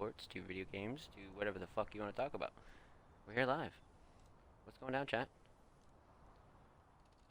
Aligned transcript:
to 0.00 0.28
to 0.28 0.40
video 0.42 0.64
games 0.72 1.08
to 1.14 1.22
whatever 1.36 1.58
the 1.58 1.66
fuck 1.66 1.94
you 1.94 2.00
want 2.00 2.14
to 2.14 2.22
talk 2.22 2.34
about. 2.34 2.52
We're 3.26 3.34
here 3.34 3.46
live. 3.46 3.72
What's 4.64 4.78
going 4.78 4.92
down, 4.92 5.06
chat? 5.06 5.28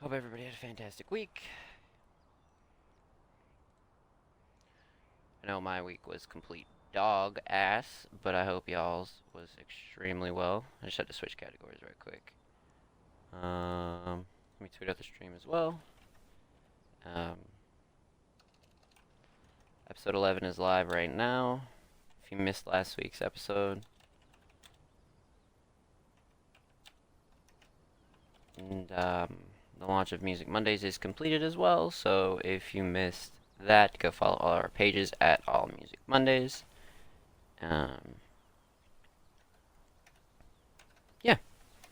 Hope 0.02 0.14
everybody 0.14 0.44
had 0.44 0.54
a 0.54 0.58
fantastic 0.58 1.12
week. 1.12 1.42
I 5.44 5.48
know 5.48 5.62
my 5.62 5.82
week 5.82 6.08
was 6.08 6.26
complete 6.26 6.66
dog 6.92 7.40
ass, 7.48 8.08
but 8.24 8.34
I 8.34 8.46
hope 8.46 8.68
y'all's 8.68 9.14
was 9.34 9.50
extremely 9.60 10.32
well. 10.32 10.66
I 10.82 10.88
just 10.88 10.98
had 10.98 11.08
to 11.08 11.14
switch 11.14 11.38
categories 11.38 11.80
right 11.84 12.00
quick. 12.00 12.34
Um, 13.34 14.26
let 14.60 14.64
me 14.64 14.70
tweet 14.76 14.90
out 14.90 14.98
the 14.98 15.04
stream 15.04 15.32
as 15.36 15.46
well. 15.46 15.80
Um, 17.06 17.36
episode 19.90 20.16
11 20.16 20.46
is 20.46 20.58
live 20.58 20.90
right 20.90 21.14
now. 21.14 21.62
If 22.26 22.32
you 22.32 22.38
missed 22.40 22.66
last 22.66 22.98
week's 22.98 23.22
episode, 23.22 23.84
and 28.58 28.92
um, 28.92 29.38
the 29.80 29.86
launch 29.86 30.12
of 30.12 30.24
Music 30.24 30.48
Mondays 30.48 30.84
is 30.84 30.98
completed 30.98 31.44
as 31.44 31.56
well. 31.56 31.92
So 31.92 32.42
if 32.44 32.74
you 32.74 32.84
missed 32.84 33.32
that, 33.60 34.00
go 34.00 34.10
follow 34.10 34.38
all 34.38 34.54
our 34.54 34.70
pages 34.70 35.12
at 35.22 35.44
All 35.48 35.70
Music 35.78 36.00
Mondays. 36.08 36.64
Um, 37.62 38.16
yeah. 41.22 41.38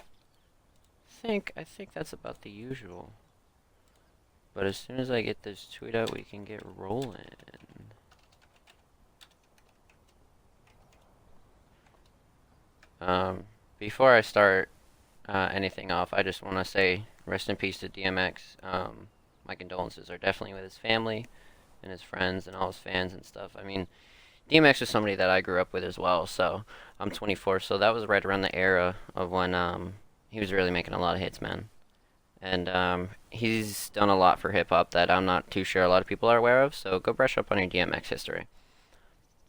I 0.01 1.27
think 1.27 1.51
I 1.55 1.63
think 1.63 1.93
that's 1.93 2.13
about 2.13 2.41
the 2.41 2.49
usual. 2.49 3.11
But 4.55 4.65
as 4.65 4.77
soon 4.77 4.99
as 4.99 5.09
I 5.09 5.21
get 5.21 5.43
this 5.43 5.67
tweet 5.71 5.95
out, 5.95 6.11
we 6.11 6.23
can 6.23 6.43
get 6.43 6.61
rolling. 6.77 7.21
Um, 13.03 13.43
before 13.79 14.13
I 14.13 14.21
start 14.21 14.69
uh, 15.27 15.49
anything 15.51 15.91
off, 15.91 16.13
I 16.13 16.23
just 16.23 16.41
want 16.41 16.57
to 16.57 16.65
say 16.65 17.05
rest 17.25 17.49
in 17.49 17.55
peace 17.55 17.77
to 17.79 17.89
DMX. 17.89 18.63
Um, 18.63 19.07
my 19.45 19.55
condolences 19.55 20.09
are 20.09 20.17
definitely 20.17 20.53
with 20.53 20.63
his 20.63 20.77
family 20.77 21.25
and 21.81 21.91
his 21.91 22.01
friends 22.01 22.47
and 22.47 22.55
all 22.55 22.67
his 22.67 22.77
fans 22.77 23.13
and 23.13 23.25
stuff. 23.25 23.51
I 23.59 23.63
mean, 23.63 23.87
DMX 24.49 24.79
was 24.79 24.89
somebody 24.89 25.15
that 25.15 25.29
I 25.29 25.41
grew 25.41 25.59
up 25.59 25.73
with 25.73 25.83
as 25.83 25.99
well. 25.99 26.25
So 26.25 26.63
I'm 26.99 27.11
24, 27.11 27.59
so 27.59 27.77
that 27.77 27.93
was 27.93 28.07
right 28.07 28.23
around 28.23 28.41
the 28.41 28.55
era 28.55 28.95
of 29.15 29.29
when 29.29 29.53
um, 29.53 29.93
he 30.29 30.39
was 30.39 30.53
really 30.53 30.71
making 30.71 30.93
a 30.93 30.99
lot 30.99 31.15
of 31.15 31.21
hits, 31.21 31.41
man. 31.41 31.69
And 32.41 32.69
um, 32.69 33.09
he's 33.29 33.89
done 33.89 34.09
a 34.09 34.17
lot 34.17 34.39
for 34.39 34.51
hip 34.51 34.69
hop 34.69 34.91
that 34.91 35.11
I'm 35.11 35.25
not 35.25 35.51
too 35.51 35.63
sure 35.63 35.83
a 35.83 35.89
lot 35.89 36.01
of 36.01 36.07
people 36.07 36.29
are 36.29 36.37
aware 36.37 36.61
of. 36.61 36.73
So 36.73 36.99
go 36.99 37.11
brush 37.11 37.37
up 37.37 37.51
on 37.51 37.57
your 37.57 37.67
DMX 37.67 38.07
history. 38.07 38.47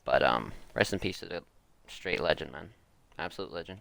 But 0.04 0.22
um, 0.22 0.52
rest 0.74 0.92
in 0.92 0.98
peace 0.98 1.20
to 1.20 1.26
the 1.26 1.42
straight 1.86 2.20
legend, 2.20 2.50
man. 2.52 2.70
Absolute 3.18 3.52
legend. 3.52 3.80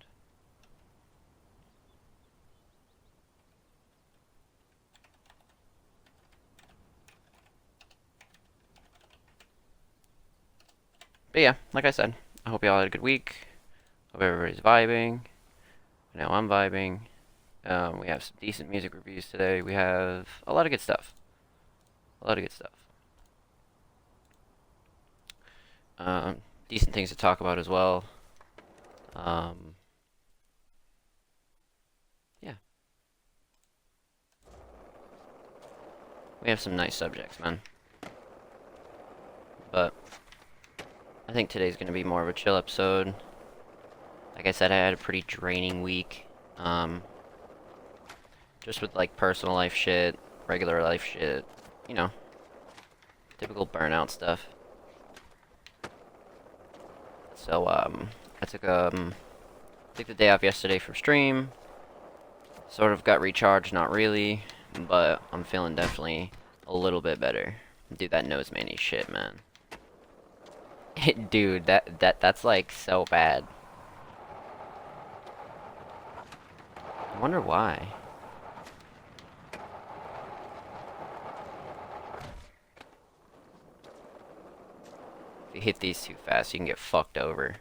But 11.31 11.41
yeah, 11.41 11.55
like 11.73 11.83
I 11.83 11.91
said, 11.91 12.13
I 12.45 12.51
hope 12.51 12.63
y'all 12.63 12.77
had 12.77 12.87
a 12.87 12.91
good 12.91 13.01
week. 13.01 13.47
Hope 14.11 14.21
everybody's 14.21 14.61
vibing. 14.61 15.21
I 16.13 16.19
know 16.19 16.27
I'm 16.27 16.47
vibing. 16.47 16.99
Um, 17.65 17.99
we 17.99 18.07
have 18.07 18.21
some 18.21 18.35
decent 18.39 18.69
music 18.69 18.93
reviews 18.93 19.29
today. 19.29 19.63
We 19.63 19.73
have 19.73 20.27
a 20.45 20.53
lot 20.53 20.67
of 20.67 20.69
good 20.69 20.81
stuff. 20.81 21.15
A 22.21 22.27
lot 22.27 22.37
of 22.37 22.43
good 22.43 22.51
stuff. 22.51 22.71
Um, 25.97 26.37
decent 26.69 26.93
things 26.93 27.09
to 27.09 27.15
talk 27.15 27.41
about 27.41 27.57
as 27.57 27.67
well. 27.67 28.03
Um, 29.15 29.75
yeah. 32.41 32.53
We 36.41 36.49
have 36.49 36.59
some 36.59 36.75
nice 36.75 36.95
subjects, 36.95 37.39
man. 37.39 37.61
But 39.71 39.93
I 41.27 41.33
think 41.33 41.49
today's 41.49 41.75
going 41.75 41.87
to 41.87 41.93
be 41.93 42.03
more 42.03 42.21
of 42.21 42.27
a 42.27 42.33
chill 42.33 42.55
episode. 42.55 43.13
Like 44.35 44.47
I 44.47 44.51
said, 44.51 44.71
I 44.71 44.75
had 44.75 44.93
a 44.93 44.97
pretty 44.97 45.23
draining 45.27 45.81
week. 45.81 46.25
Um, 46.57 47.01
just 48.63 48.81
with 48.81 48.95
like 48.95 49.15
personal 49.17 49.53
life 49.53 49.73
shit, 49.73 50.17
regular 50.47 50.81
life 50.81 51.03
shit, 51.03 51.45
you 51.87 51.93
know, 51.93 52.09
typical 53.37 53.67
burnout 53.67 54.09
stuff. 54.09 54.47
So 57.35 57.67
um, 57.67 58.09
I 58.43 58.45
took 58.45 58.65
um, 58.65 59.13
took 59.95 60.07
the 60.07 60.13
day 60.13 60.29
off 60.29 60.43
yesterday 60.43 60.77
from 60.77 60.95
stream. 60.95 61.51
Sort 62.69 62.91
of 62.91 63.05
got 63.05 63.21
recharged, 63.21 63.71
not 63.71 63.89
really, 63.89 64.43
but 64.85 65.23
I'm 65.31 65.45
feeling 65.45 65.75
definitely 65.75 66.29
a 66.67 66.75
little 66.75 66.99
bit 66.99 67.21
better. 67.21 67.55
Dude, 67.95 68.11
that 68.11 68.25
nose 68.25 68.51
manny 68.51 68.75
shit, 68.77 69.07
man. 69.09 69.39
Dude, 71.29 71.67
that 71.67 72.01
that 72.01 72.19
that's 72.19 72.43
like 72.43 72.69
so 72.69 73.05
bad. 73.05 73.45
I 76.75 77.19
wonder 77.21 77.39
why. 77.39 77.87
If 85.47 85.55
you 85.55 85.61
hit 85.61 85.79
these 85.79 86.01
too 86.01 86.15
fast, 86.25 86.53
you 86.53 86.59
can 86.59 86.67
get 86.67 86.77
fucked 86.77 87.17
over. 87.17 87.55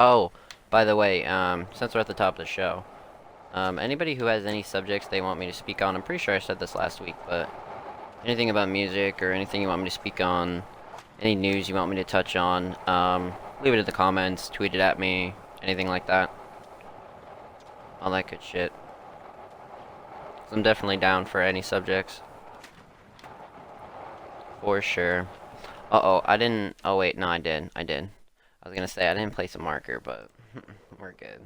Oh, 0.00 0.32
by 0.70 0.86
the 0.86 0.96
way, 0.96 1.26
um, 1.26 1.66
since 1.74 1.94
we're 1.94 2.00
at 2.00 2.06
the 2.06 2.14
top 2.14 2.34
of 2.34 2.38
the 2.38 2.46
show, 2.46 2.84
um, 3.52 3.78
anybody 3.78 4.14
who 4.14 4.24
has 4.24 4.46
any 4.46 4.62
subjects 4.62 5.08
they 5.08 5.20
want 5.20 5.38
me 5.38 5.44
to 5.44 5.52
speak 5.52 5.82
on, 5.82 5.94
I'm 5.94 6.02
pretty 6.02 6.24
sure 6.24 6.34
I 6.34 6.38
said 6.38 6.58
this 6.58 6.74
last 6.74 7.02
week, 7.02 7.16
but 7.28 7.50
anything 8.24 8.48
about 8.48 8.70
music 8.70 9.22
or 9.22 9.32
anything 9.32 9.60
you 9.60 9.68
want 9.68 9.82
me 9.82 9.90
to 9.90 9.94
speak 9.94 10.22
on, 10.22 10.62
any 11.20 11.34
news 11.34 11.68
you 11.68 11.74
want 11.74 11.90
me 11.90 11.96
to 11.96 12.04
touch 12.04 12.34
on, 12.34 12.76
um, 12.88 13.34
leave 13.62 13.74
it 13.74 13.78
in 13.78 13.84
the 13.84 13.92
comments, 13.92 14.48
tweet 14.48 14.74
it 14.74 14.80
at 14.80 14.98
me, 14.98 15.34
anything 15.62 15.86
like 15.86 16.06
that. 16.06 16.34
All 18.00 18.10
that 18.12 18.26
good 18.26 18.42
shit. 18.42 18.72
I'm 20.50 20.62
definitely 20.62 20.96
down 20.96 21.26
for 21.26 21.42
any 21.42 21.60
subjects. 21.60 22.22
For 24.62 24.80
sure. 24.80 25.28
Uh-oh, 25.92 26.22
I 26.24 26.38
didn't... 26.38 26.76
Oh, 26.84 26.96
wait, 26.96 27.18
no, 27.18 27.28
I 27.28 27.38
did. 27.38 27.70
I 27.76 27.82
did. 27.82 28.08
I 28.62 28.68
was 28.68 28.74
gonna 28.74 28.88
say, 28.88 29.08
I 29.08 29.14
didn't 29.14 29.34
place 29.34 29.54
a 29.54 29.58
marker, 29.58 30.00
but 30.00 30.30
we're 30.98 31.12
good. 31.12 31.40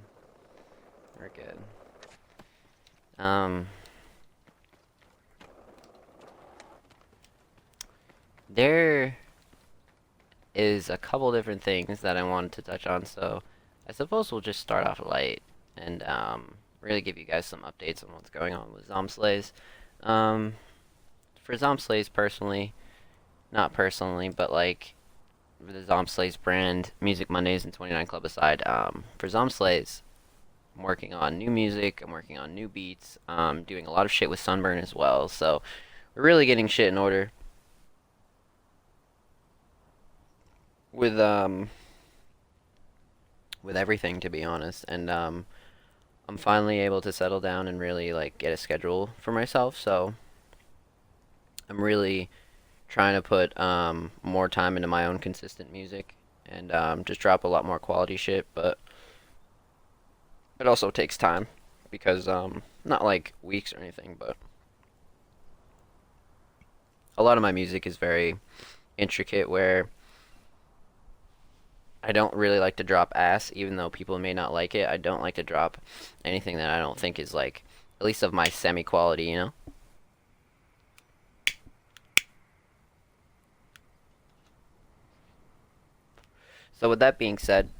We're 1.19 1.31
good. 1.31 1.59
Um... 3.25 3.67
there 8.55 9.17
is 10.55 10.89
a 10.89 10.97
couple 10.99 11.33
different 11.33 11.63
things 11.63 12.01
that 12.01 12.17
I 12.17 12.23
wanted 12.23 12.53
to 12.53 12.63
touch 12.63 12.87
on, 12.87 13.05
so 13.05 13.43
I 13.89 13.93
suppose 13.93 14.31
we'll 14.31 14.41
just 14.41 14.61
start 14.61 14.87
off 14.87 15.01
light 15.05 15.43
and 15.77 16.03
um, 16.05 16.55
really 16.81 17.01
give 17.01 17.19
you 17.19 17.25
guys 17.25 17.47
some 17.47 17.61
updates 17.61 18.05
on 18.05 18.15
what's 18.15 18.31
going 18.31 18.55
on 18.55 18.73
with 18.73 18.89
ZombSlays. 18.89 19.53
Um, 20.03 20.55
for 21.43 21.55
ZombSlays 21.55 22.13
personally, 22.13 22.73
not 23.51 23.73
personally, 23.73 24.29
but 24.29 24.53
like 24.53 24.95
the 25.73 25.83
ZombSlays 25.83 26.41
brand, 26.41 26.93
Music 27.01 27.31
Mondays 27.31 27.65
and 27.65 27.73
29 27.73 28.07
Club 28.07 28.25
aside, 28.25 28.63
um, 28.67 29.05
for 29.19 29.29
ZombSlays, 29.29 30.03
I'm 30.77 30.83
working 30.83 31.15
on 31.15 31.39
new 31.39 31.51
music, 31.51 32.03
I'm 32.05 32.11
working 32.11 32.39
on 32.39 32.55
new 32.55 32.69
beats, 32.69 33.19
um, 33.29 33.63
doing 33.63 33.87
a 33.87 33.91
lot 33.91 34.07
of 34.07 34.13
shit 34.13 34.31
with 34.31 34.41
Sunburn 34.41 34.79
as 34.79 34.95
well, 34.95 35.29
so 35.29 35.63
we're 36.15 36.23
really 36.23 36.47
getting 36.47 36.67
shit 36.67 36.89
in 36.89 36.99
order. 36.99 37.31
with 40.95 41.19
um 41.19 41.69
with 43.63 43.77
everything 43.77 44.21
to 44.21 44.31
be 44.31 44.45
honest 44.45 44.85
and 44.89 45.11
um 45.11 45.45
I'm 46.29 46.39
finally 46.39 46.79
able 46.81 47.03
to 47.03 47.13
settle 47.13 47.41
down 47.41 47.69
and 47.69 47.79
really 47.79 48.13
like 48.13 48.39
get 48.39 48.53
a 48.53 48.57
schedule 48.57 49.11
for 49.21 49.33
myself 49.33 49.77
so 49.77 50.15
I'm 51.69 51.83
really 51.83 52.31
trying 52.95 53.17
to 53.17 53.23
put 53.23 53.59
um 53.59 54.13
more 54.23 54.49
time 54.49 54.77
into 54.77 54.87
my 54.87 55.05
own 55.05 55.19
consistent 55.19 55.73
music 55.73 56.15
and 56.47 56.71
um 56.71 57.05
just 57.05 57.21
drop 57.21 57.43
a 57.43 57.49
lot 57.49 57.65
more 57.65 57.81
quality 57.81 58.17
shit 58.17 58.47
but 58.55 58.79
it 60.61 60.69
also 60.69 60.93
takes 60.93 61.17
time 61.19 61.49
because 61.91 62.29
um 62.29 62.63
not 62.85 63.03
like 63.03 63.35
weeks 63.43 63.73
or 63.73 63.79
anything 63.79 64.15
but 64.17 64.37
a 67.19 67.23
lot 67.25 67.37
of 67.37 67.43
my 67.43 67.51
music 67.51 67.85
is 67.85 67.97
very 67.97 68.37
intricate 68.97 69.51
where 69.51 69.89
I 72.01 72.13
don't 72.13 72.35
really 72.35 72.61
like 72.61 72.77
to 72.77 72.85
drop 72.85 73.13
ass, 73.17 73.51
even 73.55 73.77
though 73.77 73.89
people 73.89 74.19
may 74.19 74.35
not 74.35 74.53
like 74.53 74.75
it. 74.75 74.87
I 74.87 74.99
don't 74.99 75.23
like 75.23 75.37
to 75.37 75.43
drop 75.43 75.79
anything 76.25 76.59
that 76.59 76.69
I 76.69 76.79
don't 76.79 76.99
think 76.99 77.19
is 77.19 77.33
like 77.33 77.65
at 77.99 78.05
least 78.05 78.23
of 78.23 78.35
my 78.35 78.45
semi 78.45 78.83
quality, 78.83 79.25
you 79.25 79.37
know. 79.37 79.53
So 86.85 86.91
with 86.91 86.99
that 86.99 87.17
being 87.17 87.39
said, 87.39 87.71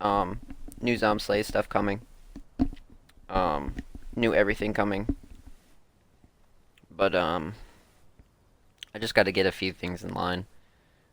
um, 0.00 0.40
new 0.80 0.94
Zomb 0.94 1.20
stuff 1.44 1.68
coming. 1.68 2.00
Um, 3.28 3.74
new 4.16 4.32
everything 4.32 4.72
coming. 4.72 5.16
But 6.90 7.14
um, 7.14 7.52
I 8.94 8.98
just 8.98 9.14
got 9.14 9.24
to 9.24 9.32
get 9.32 9.44
a 9.44 9.52
few 9.52 9.74
things 9.74 10.02
in 10.02 10.14
line 10.14 10.46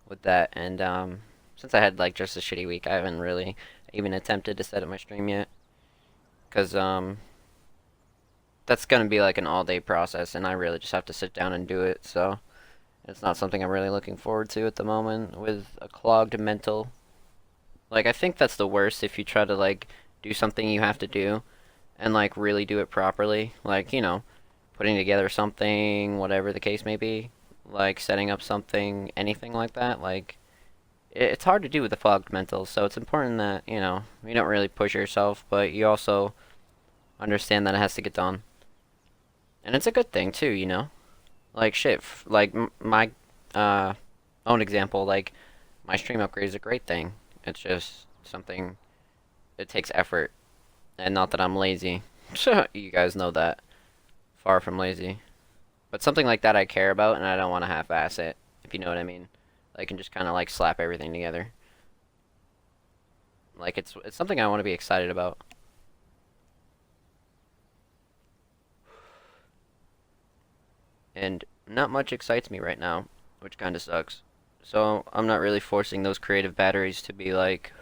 with 0.08 0.22
that, 0.22 0.54
and 0.54 0.80
um, 0.80 1.20
since 1.58 1.74
I 1.74 1.82
had 1.82 2.00
like 2.00 2.16
just 2.16 2.38
a 2.38 2.40
shitty 2.40 2.66
week, 2.66 2.88
I 2.88 2.94
haven't 2.94 3.20
really 3.20 3.58
even 3.92 4.14
attempted 4.14 4.56
to 4.56 4.64
set 4.64 4.82
up 4.82 4.88
my 4.88 4.96
stream 4.96 5.28
yet, 5.28 5.50
cause 6.50 6.74
um, 6.74 7.18
that's 8.66 8.86
gonna 8.86 9.10
be 9.10 9.20
like 9.20 9.38
an 9.38 9.46
all-day 9.46 9.82
process, 9.82 10.36
and 10.36 10.48
I 10.48 10.54
really 10.54 10.80
just 10.80 10.94
have 10.94 11.04
to 11.08 11.14
sit 11.14 11.34
down 11.34 11.52
and 11.52 11.68
do 11.68 11.82
it. 11.82 12.06
So 12.06 12.40
it's 13.10 13.22
not 13.22 13.36
something 13.36 13.62
I'm 13.62 13.70
really 13.70 13.90
looking 13.90 14.16
forward 14.16 14.48
to 14.52 14.66
at 14.66 14.78
the 14.78 14.86
moment 14.86 15.38
with 15.38 15.66
a 15.82 15.90
clogged 15.90 16.40
mental 16.40 16.88
like 17.90 18.06
I 18.06 18.12
think 18.12 18.38
that's 18.38 18.56
the 18.56 18.68
worst 18.68 19.04
if 19.04 19.18
you 19.18 19.24
try 19.24 19.46
to 19.46 19.56
like 19.56 19.88
do 20.22 20.34
something 20.34 20.68
you 20.68 20.82
have 20.82 20.98
to 21.00 21.08
do 21.08 21.44
and 21.98 22.14
like 22.14 22.38
really 22.38 22.66
do 22.66 22.80
it 22.80 22.90
properly. 22.90 23.54
Like, 23.64 23.92
you 23.94 24.02
know, 24.02 24.24
putting 24.78 24.96
together 24.96 25.30
something, 25.30 26.18
whatever 26.18 26.54
the 26.54 26.60
case 26.60 26.86
may 26.86 26.96
be, 26.96 27.30
like 27.70 28.00
setting 28.00 28.30
up 28.30 28.42
something, 28.42 29.12
anything 29.18 29.54
like 29.54 29.74
that, 29.74 30.02
like 30.02 30.38
it's 31.12 31.44
hard 31.44 31.64
to 31.64 31.70
do 31.70 31.82
with 31.82 31.92
the 31.92 31.98
fogged 31.98 32.32
mental, 32.32 32.66
so 32.66 32.86
it's 32.86 32.98
important 32.98 33.40
that, 33.40 33.64
you 33.68 33.80
know, 33.80 34.04
you 34.26 34.34
don't 34.34 34.48
really 34.48 34.68
push 34.68 34.94
yourself, 34.94 35.44
but 35.50 35.72
you 35.72 35.88
also 35.88 36.34
understand 37.20 37.66
that 37.66 37.74
it 37.74 37.80
has 37.80 37.96
to 37.96 38.02
get 38.02 38.14
done. 38.14 38.44
And 39.64 39.76
it's 39.76 39.88
a 39.88 39.92
good 39.92 40.12
thing 40.12 40.32
too, 40.32 40.50
you 40.50 40.66
know? 40.66 40.90
Like 41.54 41.76
shit, 41.76 42.02
like 42.26 42.54
my 42.80 43.12
uh 43.56 43.96
own 44.46 44.62
example, 44.62 45.06
like 45.06 45.34
my 45.86 45.96
stream 45.96 46.22
upgrade 46.22 46.48
is 46.48 46.56
a 46.56 46.60
great 46.60 46.84
thing. 46.84 47.14
It's 47.46 47.60
just 47.60 48.06
something. 48.24 48.78
It 49.58 49.70
takes 49.70 49.92
effort, 49.94 50.32
and 50.98 51.14
not 51.14 51.32
that 51.32 51.42
I'm 51.42 51.56
lazy. 51.56 52.04
you 52.74 52.92
guys 52.92 53.16
know 53.16 53.32
that. 53.32 53.60
Far 54.36 54.62
from 54.62 54.78
lazy, 54.78 55.20
but 55.92 56.02
something 56.02 56.26
like 56.26 56.42
that 56.42 56.56
I 56.56 56.66
care 56.66 56.92
about, 56.92 57.18
and 57.18 57.26
I 57.26 57.36
don't 57.36 57.52
want 57.52 57.64
to 57.64 57.68
half-ass 57.68 58.20
it. 58.20 58.38
If 58.64 58.74
you 58.74 58.80
know 58.80 58.88
what 58.88 58.98
I 58.98 59.04
mean. 59.04 59.28
I 59.76 59.86
can 59.86 59.98
just 59.98 60.12
kind 60.12 60.28
of 60.28 60.34
like 60.34 60.50
slap 60.50 60.80
everything 60.80 61.14
together. 61.14 61.52
Like 63.58 63.78
it's 63.78 63.96
it's 64.06 64.16
something 64.16 64.40
I 64.40 64.48
want 64.48 64.60
to 64.60 64.64
be 64.66 64.72
excited 64.72 65.10
about. 65.10 65.38
And 71.16 71.44
not 71.68 71.90
much 71.90 72.14
excites 72.14 72.50
me 72.50 72.60
right 72.60 72.80
now, 72.80 73.08
which 73.40 73.58
kind 73.58 73.76
of 73.76 73.82
sucks. 73.82 74.22
So 74.64 75.04
I'm 75.12 75.28
not 75.28 75.40
really 75.40 75.60
forcing 75.60 76.04
those 76.04 76.18
creative 76.18 76.56
batteries 76.56 77.02
to 77.04 77.14
be 77.14 77.34
like 77.34 77.74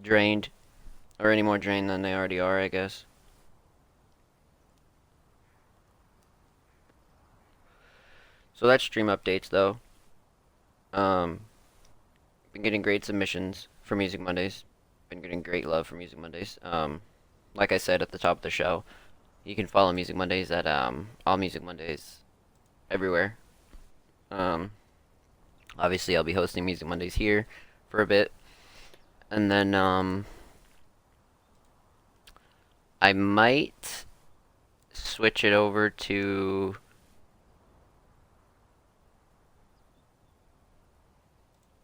drained 0.00 0.48
or 1.18 1.30
any 1.30 1.42
more 1.42 1.58
drained 1.58 1.88
than 1.88 2.02
they 2.02 2.14
already 2.14 2.38
are, 2.38 2.60
I 2.60 2.68
guess. 2.68 3.04
So 8.54 8.66
that's 8.66 8.84
stream 8.84 9.06
updates 9.06 9.48
though. 9.48 9.78
Um 10.92 11.40
been 12.52 12.62
getting 12.62 12.82
great 12.82 13.04
submissions 13.04 13.66
for 13.82 13.96
Music 13.96 14.20
Mondays. 14.20 14.64
Been 15.10 15.20
getting 15.20 15.42
great 15.42 15.66
love 15.66 15.86
for 15.86 15.96
Music 15.96 16.18
Mondays. 16.18 16.58
Um 16.62 17.00
like 17.54 17.72
I 17.72 17.78
said 17.78 18.02
at 18.02 18.12
the 18.12 18.18
top 18.18 18.38
of 18.38 18.42
the 18.42 18.50
show, 18.50 18.84
you 19.44 19.56
can 19.56 19.66
follow 19.66 19.92
Music 19.92 20.14
Mondays 20.14 20.50
at 20.50 20.66
um 20.66 21.08
all 21.26 21.36
Music 21.36 21.62
Mondays 21.62 22.20
everywhere. 22.90 23.36
Um 24.30 24.70
Obviously, 25.78 26.16
I'll 26.16 26.24
be 26.24 26.32
hosting 26.32 26.64
Music 26.64 26.86
Mondays 26.86 27.16
here 27.16 27.46
for 27.88 28.00
a 28.00 28.06
bit. 28.06 28.32
And 29.30 29.50
then, 29.50 29.74
um, 29.74 30.26
I 33.00 33.12
might 33.12 34.06
switch 34.92 35.44
it 35.44 35.52
over 35.52 35.90
to 35.90 36.76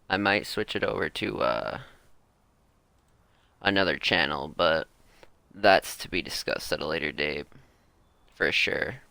I 0.09 0.17
might 0.17 0.47
switch 0.47 0.75
it 0.75 0.83
over 0.83 1.09
to 1.09 1.41
uh, 1.41 1.79
another 3.63 3.97
channel, 3.97 4.49
but 4.49 4.89
that's 5.55 5.97
to 5.99 6.09
be 6.09 6.21
discussed 6.21 6.73
at 6.73 6.81
a 6.81 6.87
later 6.87 7.13
date 7.13 7.47
for 8.35 8.51
sure. 8.51 9.03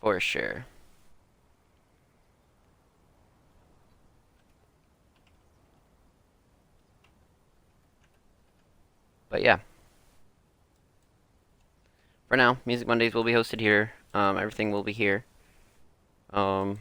For 0.00 0.20
sure. 0.20 0.66
But 9.30 9.42
yeah. 9.42 9.60
For 12.28 12.36
now, 12.36 12.58
Music 12.66 12.86
Mondays 12.86 13.14
will 13.14 13.24
be 13.24 13.32
hosted 13.32 13.60
here. 13.60 13.92
Um, 14.12 14.36
everything 14.36 14.70
will 14.70 14.82
be 14.82 14.92
here. 14.92 15.24
Um, 16.32 16.80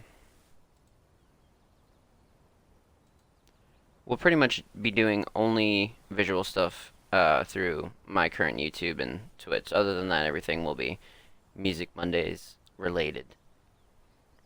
we'll 4.06 4.18
pretty 4.18 4.36
much 4.36 4.64
be 4.80 4.92
doing 4.92 5.26
only 5.36 5.96
visual 6.12 6.44
stuff 6.44 6.92
uh, 7.12 7.44
through 7.44 7.92
my 8.06 8.30
current 8.30 8.58
YouTube 8.58 9.00
and 9.00 9.22
Twitch. 9.38 9.72
Other 9.72 9.96
than 9.96 10.10
that, 10.10 10.26
everything 10.26 10.64
will 10.64 10.76
be 10.76 11.00
Music 11.56 11.90
Mondays 11.96 12.58
related 12.78 13.26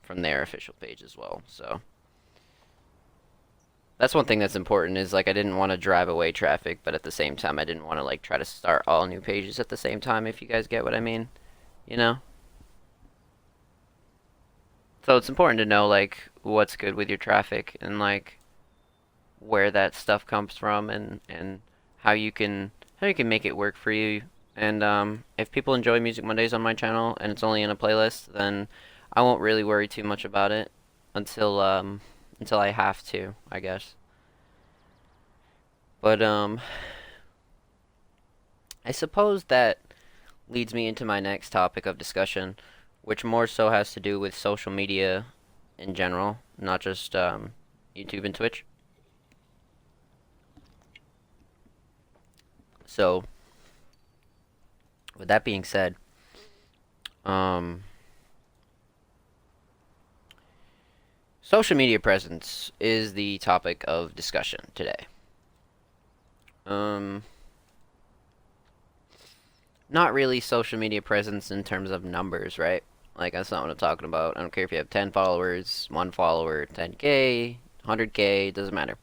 from 0.02 0.22
their 0.22 0.42
official 0.42 0.76
page 0.80 1.02
as 1.02 1.18
well. 1.18 1.42
So 1.48 1.82
that's 3.98 4.16
one 4.16 4.26
thing 4.26 4.40
that's 4.40 4.56
important 4.56 4.98
is 4.98 5.14
like 5.14 5.28
I 5.28 5.34
didn't 5.34 5.58
want 5.58 5.72
to 5.72 5.78
drive 5.78 6.10
away 6.10 6.32
traffic, 6.32 6.80
but 6.84 6.96
at 6.96 7.04
the 7.04 7.12
same 7.12 7.36
time 7.36 7.60
I 7.60 7.64
didn't 7.64 7.86
want 7.86 8.00
to 8.00 8.04
like 8.04 8.22
try 8.22 8.38
to 8.38 8.46
start 8.46 8.84
all 8.88 9.06
new 9.06 9.22
pages 9.22 9.60
at 9.60 9.70
the 9.70 9.78
same 9.78 10.00
time 10.00 10.28
if 10.28 10.42
you 10.42 10.48
guys 10.48 10.68
get 10.68 10.84
what 10.84 10.96
I 10.96 11.00
mean, 11.00 11.30
you 11.88 11.98
know? 11.98 12.18
So 15.06 15.18
it's 15.18 15.30
important 15.30 15.60
to 15.60 15.66
know 15.66 15.88
like 15.88 16.18
what's 16.42 16.76
good 16.76 16.96
with 16.96 17.10
your 17.10 17.18
traffic 17.18 17.78
and 17.82 18.00
like 18.00 18.40
where 19.40 19.70
that 19.72 19.96
stuff 19.96 20.26
comes 20.26 20.56
from 20.56 20.90
and 20.90 21.20
and 21.28 21.60
how 21.98 22.12
you 22.12 22.32
can 22.32 22.72
how 22.98 23.08
you 23.08 23.14
can 23.14 23.30
make 23.30 23.46
it 23.46 23.58
work 23.58 23.76
for 23.76 23.92
you. 23.92 24.24
And 24.56 24.84
um, 24.84 25.24
if 25.38 25.52
people 25.52 25.74
enjoy 25.74 26.00
Music 26.00 26.24
Mondays 26.24 26.54
on 26.54 26.62
my 26.62 26.74
channel 26.74 27.18
and 27.20 27.32
it's 27.32 27.44
only 27.44 27.64
in 27.64 27.70
a 27.70 27.76
playlist, 27.76 28.34
then 28.34 28.68
I 29.12 29.22
won't 29.22 29.42
really 29.42 29.64
worry 29.64 29.88
too 29.88 30.04
much 30.04 30.26
about 30.26 30.52
it 30.52 30.72
until 31.14 31.60
um, 31.60 32.02
until 32.44 32.60
I 32.60 32.72
have 32.72 33.02
to, 33.08 33.36
I 33.50 33.62
guess. 33.62 33.96
But, 36.02 36.22
um, 36.22 36.60
I 38.84 38.92
suppose 38.92 39.46
that 39.46 39.80
leads 40.50 40.74
me 40.74 40.88
into 40.88 41.06
my 41.06 41.22
next 41.22 41.52
topic 41.52 41.86
of 41.86 41.98
discussion, 41.98 42.58
which 43.02 43.24
more 43.24 43.48
so 43.48 43.70
has 43.70 43.94
to 43.94 44.02
do 44.02 44.20
with 44.20 44.36
social 44.36 44.74
media 44.74 45.26
in 45.78 45.96
general, 45.96 46.40
not 46.58 46.82
just 46.82 47.16
um, 47.16 47.54
YouTube 47.96 48.26
and 48.26 48.36
Twitch. 48.36 48.66
So, 52.86 53.24
with 55.18 55.30
that 55.30 55.46
being 55.46 55.64
said, 55.64 55.96
um, 57.24 57.86
Social 61.46 61.76
media 61.76 62.00
presence 62.00 62.72
is 62.80 63.14
the 63.14 63.38
topic 63.40 63.84
of 63.86 64.16
discussion 64.16 64.62
today. 64.76 65.08
Um, 66.66 67.24
not 69.90 70.14
really 70.14 70.40
social 70.40 70.80
media 70.80 71.02
presence 71.02 71.52
in 71.52 71.66
terms 71.66 71.92
of 71.92 72.06
numbers, 72.06 72.58
right? 72.58 72.82
Like, 73.18 73.34
that's 73.34 73.52
not 73.52 73.64
what 73.64 73.72
I'm 73.72 73.78
talking 73.78 74.08
about. 74.08 74.38
I 74.38 74.42
don't 74.42 74.54
care 74.54 74.64
if 74.64 74.72
you 74.72 74.78
have 74.78 74.90
10 74.90 75.12
followers, 75.12 75.86
1 75.92 76.12
follower, 76.12 76.66
10k, 76.66 77.58
100k, 77.86 78.48
it 78.48 78.56
doesn't 78.56 78.74
matter. 78.74 78.98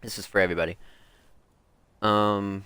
This 0.00 0.18
is 0.18 0.24
for 0.24 0.40
everybody. 0.40 0.78
Um, 2.00 2.64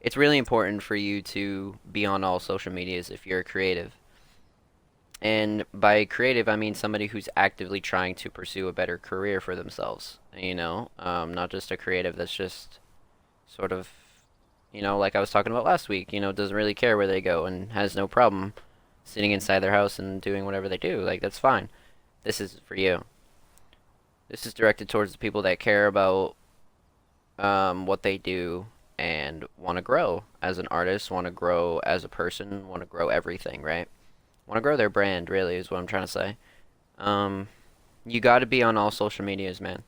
it's 0.00 0.16
really 0.16 0.38
important 0.38 0.84
for 0.84 0.94
you 0.94 1.22
to 1.22 1.76
be 1.90 2.06
on 2.06 2.22
all 2.22 2.38
social 2.38 2.72
medias 2.72 3.10
if 3.10 3.26
you're 3.26 3.42
creative. 3.42 3.92
And 5.22 5.66
by 5.74 6.06
creative, 6.06 6.48
I 6.48 6.56
mean 6.56 6.74
somebody 6.74 7.08
who's 7.08 7.28
actively 7.36 7.80
trying 7.80 8.14
to 8.16 8.30
pursue 8.30 8.68
a 8.68 8.72
better 8.72 8.96
career 8.96 9.40
for 9.40 9.54
themselves. 9.54 10.18
You 10.36 10.54
know, 10.54 10.90
um, 10.98 11.34
not 11.34 11.50
just 11.50 11.70
a 11.70 11.76
creative 11.76 12.16
that's 12.16 12.34
just 12.34 12.78
sort 13.46 13.72
of, 13.72 13.90
you 14.72 14.80
know, 14.80 14.96
like 14.98 15.14
I 15.14 15.20
was 15.20 15.30
talking 15.30 15.52
about 15.52 15.64
last 15.64 15.88
week. 15.88 16.12
You 16.12 16.20
know, 16.20 16.32
doesn't 16.32 16.56
really 16.56 16.74
care 16.74 16.96
where 16.96 17.06
they 17.06 17.20
go 17.20 17.44
and 17.44 17.72
has 17.72 17.94
no 17.94 18.08
problem 18.08 18.54
sitting 19.04 19.32
inside 19.32 19.58
their 19.60 19.72
house 19.72 19.98
and 19.98 20.20
doing 20.20 20.44
whatever 20.44 20.68
they 20.68 20.78
do. 20.78 21.02
Like 21.02 21.20
that's 21.20 21.38
fine. 21.38 21.68
This 22.24 22.40
is 22.40 22.60
for 22.64 22.74
you. 22.74 23.04
This 24.28 24.46
is 24.46 24.54
directed 24.54 24.88
towards 24.88 25.12
the 25.12 25.18
people 25.18 25.42
that 25.42 25.58
care 25.58 25.86
about 25.86 26.36
um, 27.38 27.84
what 27.86 28.02
they 28.02 28.16
do 28.16 28.66
and 28.96 29.44
want 29.58 29.76
to 29.76 29.82
grow 29.82 30.24
as 30.40 30.58
an 30.58 30.68
artist, 30.70 31.10
want 31.10 31.24
to 31.24 31.30
grow 31.30 31.78
as 31.78 32.04
a 32.04 32.08
person, 32.08 32.68
want 32.68 32.82
to 32.82 32.86
grow 32.86 33.08
everything, 33.08 33.62
right? 33.62 33.88
Want 34.50 34.56
to 34.56 34.62
grow 34.62 34.76
their 34.76 34.90
brand, 34.90 35.30
really, 35.30 35.54
is 35.54 35.70
what 35.70 35.78
I'm 35.78 35.86
trying 35.86 36.02
to 36.02 36.08
say. 36.08 36.36
Um, 36.98 37.46
you 38.04 38.18
got 38.18 38.40
to 38.40 38.46
be 38.46 38.64
on 38.64 38.76
all 38.76 38.90
social 38.90 39.24
medias, 39.24 39.60
man. 39.60 39.84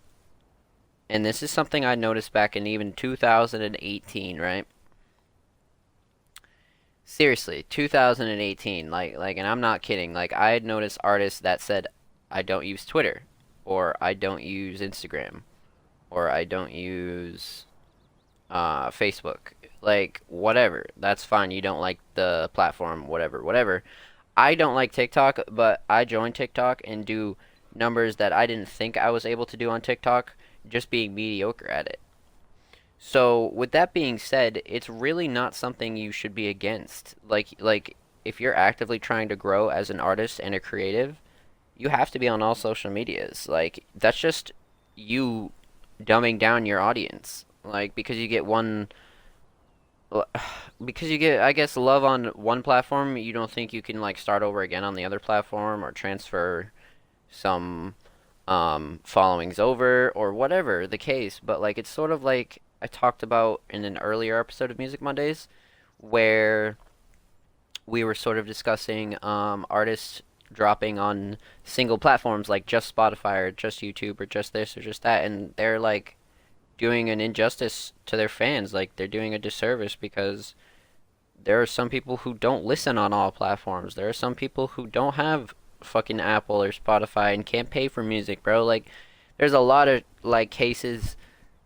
And 1.09 1.26
this 1.26 1.42
is 1.42 1.50
something 1.50 1.85
I 1.85 1.97
noticed 1.97 2.33
back 2.33 2.54
in 2.54 2.64
even 2.69 2.92
2018, 2.92 4.40
right? 4.40 4.64
Seriously, 7.04 7.66
2018, 7.71 8.88
like 8.88 9.19
like 9.19 9.37
and 9.37 9.49
I'm 9.49 9.61
not 9.61 9.83
kidding. 9.83 10.14
Like 10.14 10.33
I 10.33 10.50
had 10.50 10.64
noticed 10.64 10.97
artists 11.02 11.40
that 11.40 11.61
said 11.61 11.88
I 12.31 12.42
don't 12.42 12.64
use 12.64 12.87
Twitter 12.87 13.25
or 13.64 13.97
I 14.00 14.14
don't 14.14 14.45
use 14.45 14.81
Instagram 14.81 15.42
or 16.09 16.31
I 16.31 16.45
don't 16.45 16.71
use 16.71 17.66
uh, 18.49 18.90
Facebook. 18.92 19.54
Like 19.81 20.21
whatever. 20.28 20.87
That's 20.97 21.25
fine. 21.25 21.50
You 21.50 21.62
don't 21.62 21.81
like 21.81 21.99
the 22.14 22.49
platform, 22.54 23.09
whatever, 23.09 23.42
whatever. 23.42 23.83
I 24.37 24.55
don't 24.55 24.75
like 24.75 24.93
TikTok, 24.93 25.41
but 25.51 25.83
I 25.89 26.05
joined 26.05 26.35
TikTok 26.35 26.81
and 26.85 27.05
do 27.05 27.37
numbers 27.75 28.17
that 28.17 28.33
I 28.33 28.47
didn't 28.47 28.69
think 28.69 28.97
I 28.97 29.11
was 29.11 29.27
able 29.27 29.47
to 29.47 29.57
do 29.57 29.71
on 29.71 29.81
TikTok 29.81 30.35
just 30.69 30.91
being 30.91 31.15
mediocre 31.15 31.69
at 31.69 31.87
it. 31.87 32.01
So, 32.99 33.51
with 33.53 33.73
that 33.73 33.93
being 33.93 34.17
said, 34.17 34.62
it's 34.65 34.89
really 34.89 35.27
not 35.27 35.57
something 35.57 35.97
you 35.97 36.12
should 36.12 36.35
be 36.35 36.49
against. 36.49 37.17
Like 37.27 37.49
like 37.59 37.97
if 38.25 38.41
you're 38.41 38.55
actively 38.55 38.99
trying 38.99 39.29
to 39.29 39.37
grow 39.37 39.69
as 39.69 39.91
an 39.91 40.01
artist 40.01 40.41
and 40.41 40.55
a 40.55 40.61
creative, 40.61 41.17
you 41.77 41.89
have 41.89 42.11
to 42.12 42.19
be 42.19 42.29
on 42.29 42.43
all 42.43 42.55
social 42.55 42.91
medias. 42.91 43.49
Like 43.49 43.85
that's 43.95 44.19
just 44.19 44.53
you 44.95 45.51
dumbing 46.01 46.39
down 46.39 46.65
your 46.65 46.81
audience. 46.81 47.45
Like 47.65 47.95
because 47.95 48.19
you 48.19 48.29
get 48.29 48.47
one 48.47 48.89
because 50.85 51.11
you 51.11 51.19
get 51.19 51.40
I 51.40 51.52
guess 51.52 51.76
love 51.76 52.04
on 52.04 52.26
one 52.26 52.62
platform, 52.62 53.16
you 53.16 53.33
don't 53.33 53.50
think 53.50 53.73
you 53.73 53.83
can 53.83 54.00
like 54.00 54.19
start 54.19 54.42
over 54.42 54.62
again 54.62 54.85
on 54.85 54.95
the 54.95 55.04
other 55.04 55.19
platform 55.19 55.85
or 55.85 55.92
transfer 55.92 56.73
some 57.31 57.95
um, 58.49 59.00
followings 59.04 59.59
over 59.59 60.11
or 60.14 60.33
whatever 60.33 60.87
the 60.87 60.99
case. 60.99 61.40
But 61.42 61.61
like 61.61 61.78
it's 61.78 61.90
sort 61.90 62.11
of 62.11 62.23
like 62.23 62.62
I 62.81 62.87
talked 62.87 63.23
about 63.23 63.62
in 63.71 63.85
an 63.85 63.99
earlier 63.99 64.38
episode 64.38 64.71
of 64.71 64.78
Music 64.78 65.00
Mondays, 65.00 65.49
where 65.99 66.76
we 67.87 68.04
were 68.04 68.14
sort 68.14 68.38
of 68.38 68.47
discussing 68.47 69.16
um, 69.23 69.66
artists 69.71 70.23
dropping 70.52 70.99
on 70.99 71.38
single 71.64 71.97
platforms 71.97 72.49
like 72.49 72.66
just 72.66 72.95
Spotify 72.95 73.38
or 73.38 73.50
just 73.50 73.81
YouTube 73.81 74.21
or 74.21 74.26
just 74.26 74.52
this 74.52 74.76
or 74.76 74.83
just 74.83 75.02
that, 75.02 75.25
and 75.25 75.54
they're 75.57 75.81
like 75.81 76.16
doing 76.83 77.09
an 77.09 77.21
injustice 77.21 77.93
to 78.07 78.17
their 78.17 78.29
fans. 78.29 78.75
Like 78.75 78.97
they're 78.97 79.07
doing 79.07 79.33
a 79.33 79.39
disservice 79.39 79.95
because 79.95 80.57
there 81.41 81.62
are 81.62 81.67
some 81.67 81.89
people 81.89 82.19
who 82.19 82.35
don't 82.35 82.65
listen 82.65 82.99
on 82.99 83.12
all 83.12 83.31
platforms. 83.31 83.95
There 83.95 84.09
are 84.09 84.12
some 84.12 84.35
people 84.35 84.67
who 84.67 84.89
don't 84.89 85.15
have 85.15 85.55
fucking 85.81 86.21
Apple 86.21 86.61
or 86.61 86.73
Spotify 86.73 87.35
and 87.35 87.47
can't 87.47 87.71
pay 87.71 87.87
for 87.87 88.03
music, 88.03 88.43
bro. 88.43 88.65
Like, 88.65 88.87
there's 89.39 89.53
a 89.53 89.61
lot 89.61 89.87
of 89.87 90.03
like 90.25 90.51
cases 90.51 91.17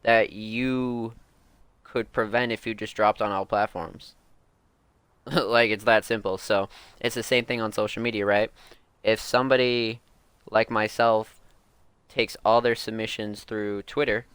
that 0.03 0.35
you 0.35 1.15
could 1.83 2.13
prevent 2.13 2.53
if 2.53 2.67
you 2.67 2.75
just 2.75 2.95
dropped 2.95 3.23
on 3.23 3.33
all 3.33 3.47
platforms. 3.47 4.15
like 5.25 5.71
it's 5.71 5.85
that 5.85 6.05
simple. 6.05 6.37
So 6.37 6.69
it's 7.01 7.15
the 7.15 7.23
same 7.23 7.47
thing 7.47 7.63
on 7.63 7.73
social 7.73 8.03
media, 8.03 8.27
right? 8.27 8.51
If 9.03 9.19
somebody 9.19 10.03
like 10.51 10.71
myself 10.71 11.41
takes 12.11 12.37
all 12.45 12.61
their 12.61 12.75
submissions 12.75 13.45
through 13.45 13.81
Twitter 13.85 14.27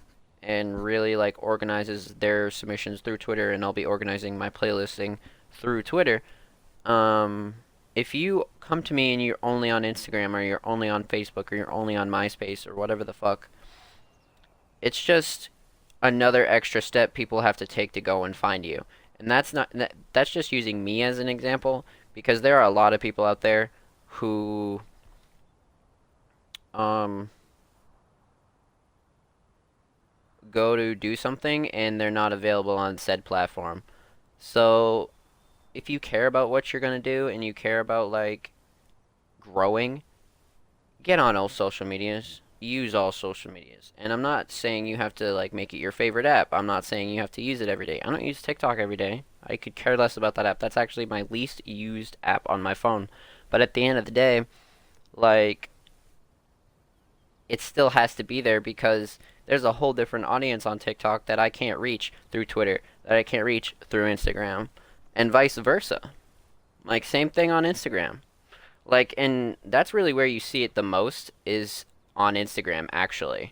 and 0.43 0.83
really 0.83 1.15
like 1.15 1.41
organizes 1.41 2.15
their 2.19 2.49
submissions 2.49 3.01
through 3.01 3.17
Twitter 3.17 3.51
and 3.51 3.63
I'll 3.63 3.73
be 3.73 3.85
organizing 3.85 4.37
my 4.37 4.49
playlisting 4.49 5.17
through 5.51 5.83
Twitter, 5.83 6.21
um, 6.85 7.55
if 7.95 8.15
you 8.15 8.45
come 8.59 8.81
to 8.83 8.93
me 8.93 9.13
and 9.13 9.21
you're 9.21 9.37
only 9.43 9.69
on 9.69 9.83
Instagram 9.83 10.33
or 10.33 10.41
you're 10.41 10.61
only 10.63 10.89
on 10.89 11.03
Facebook 11.03 11.51
or 11.51 11.55
you're 11.55 11.71
only 11.71 11.95
on 11.95 12.09
MySpace 12.09 12.65
or 12.65 12.73
whatever 12.73 13.03
the 13.03 13.13
fuck, 13.13 13.49
it's 14.81 15.01
just 15.01 15.49
another 16.01 16.47
extra 16.47 16.81
step 16.81 17.13
people 17.13 17.41
have 17.41 17.57
to 17.57 17.67
take 17.67 17.91
to 17.91 18.01
go 18.01 18.23
and 18.23 18.35
find 18.35 18.65
you. 18.65 18.85
And 19.19 19.29
that's 19.29 19.53
not 19.53 19.69
that, 19.73 19.93
that's 20.13 20.31
just 20.31 20.51
using 20.51 20.83
me 20.83 21.03
as 21.03 21.19
an 21.19 21.29
example 21.29 21.85
because 22.13 22.41
there 22.41 22.57
are 22.57 22.63
a 22.63 22.71
lot 22.71 22.93
of 22.93 22.99
people 22.99 23.25
out 23.25 23.41
there 23.41 23.69
who 24.07 24.81
um 26.73 27.29
go 30.51 30.75
to 30.75 30.93
do 30.95 31.15
something 31.15 31.69
and 31.69 31.99
they're 31.99 32.11
not 32.11 32.33
available 32.33 32.77
on 32.77 32.97
said 32.97 33.25
platform. 33.25 33.83
So 34.39 35.09
if 35.73 35.89
you 35.89 35.99
care 35.99 36.27
about 36.27 36.49
what 36.49 36.71
you're 36.71 36.79
gonna 36.79 36.99
do 36.99 37.27
and 37.27 37.43
you 37.43 37.53
care 37.53 37.79
about 37.79 38.11
like 38.11 38.51
growing, 39.39 40.03
get 41.03 41.19
on 41.19 41.35
all 41.35 41.49
social 41.49 41.87
medias. 41.87 42.41
Use 42.59 42.93
all 42.93 43.11
social 43.11 43.51
medias. 43.51 43.91
And 43.97 44.13
I'm 44.13 44.21
not 44.21 44.51
saying 44.51 44.85
you 44.85 44.97
have 44.97 45.15
to 45.15 45.33
like 45.33 45.51
make 45.51 45.73
it 45.73 45.79
your 45.79 45.91
favorite 45.91 46.27
app. 46.27 46.49
I'm 46.51 46.67
not 46.67 46.85
saying 46.85 47.09
you 47.09 47.19
have 47.19 47.31
to 47.31 47.41
use 47.41 47.59
it 47.59 47.69
every 47.69 47.87
day. 47.87 47.99
I 48.03 48.09
don't 48.09 48.23
use 48.23 48.41
TikTok 48.41 48.77
every 48.77 48.97
day. 48.97 49.23
I 49.43 49.57
could 49.57 49.73
care 49.73 49.97
less 49.97 50.15
about 50.15 50.35
that 50.35 50.45
app. 50.45 50.59
That's 50.59 50.77
actually 50.77 51.07
my 51.07 51.25
least 51.31 51.65
used 51.65 52.17
app 52.23 52.47
on 52.47 52.61
my 52.61 52.75
phone. 52.75 53.09
But 53.49 53.61
at 53.61 53.73
the 53.73 53.85
end 53.85 53.97
of 53.97 54.05
the 54.05 54.11
day, 54.11 54.45
like 55.15 55.69
it 57.49 57.61
still 57.61 57.89
has 57.91 58.15
to 58.15 58.23
be 58.23 58.41
there 58.41 58.61
because 58.61 59.19
there's 59.51 59.65
a 59.65 59.73
whole 59.73 59.91
different 59.91 60.23
audience 60.23 60.65
on 60.65 60.79
TikTok 60.79 61.25
that 61.25 61.37
I 61.37 61.49
can't 61.49 61.77
reach 61.77 62.13
through 62.31 62.45
Twitter, 62.45 62.79
that 63.03 63.17
I 63.17 63.23
can't 63.23 63.43
reach 63.43 63.75
through 63.89 64.05
Instagram 64.05 64.69
and 65.13 65.29
vice 65.29 65.57
versa. 65.57 66.11
Like 66.85 67.03
same 67.03 67.29
thing 67.29 67.51
on 67.51 67.65
Instagram. 67.65 68.19
Like 68.85 69.13
and 69.17 69.57
that's 69.65 69.93
really 69.93 70.13
where 70.13 70.25
you 70.25 70.39
see 70.39 70.63
it 70.63 70.75
the 70.75 70.81
most 70.81 71.31
is 71.45 71.83
on 72.15 72.35
Instagram 72.35 72.87
actually. 72.93 73.51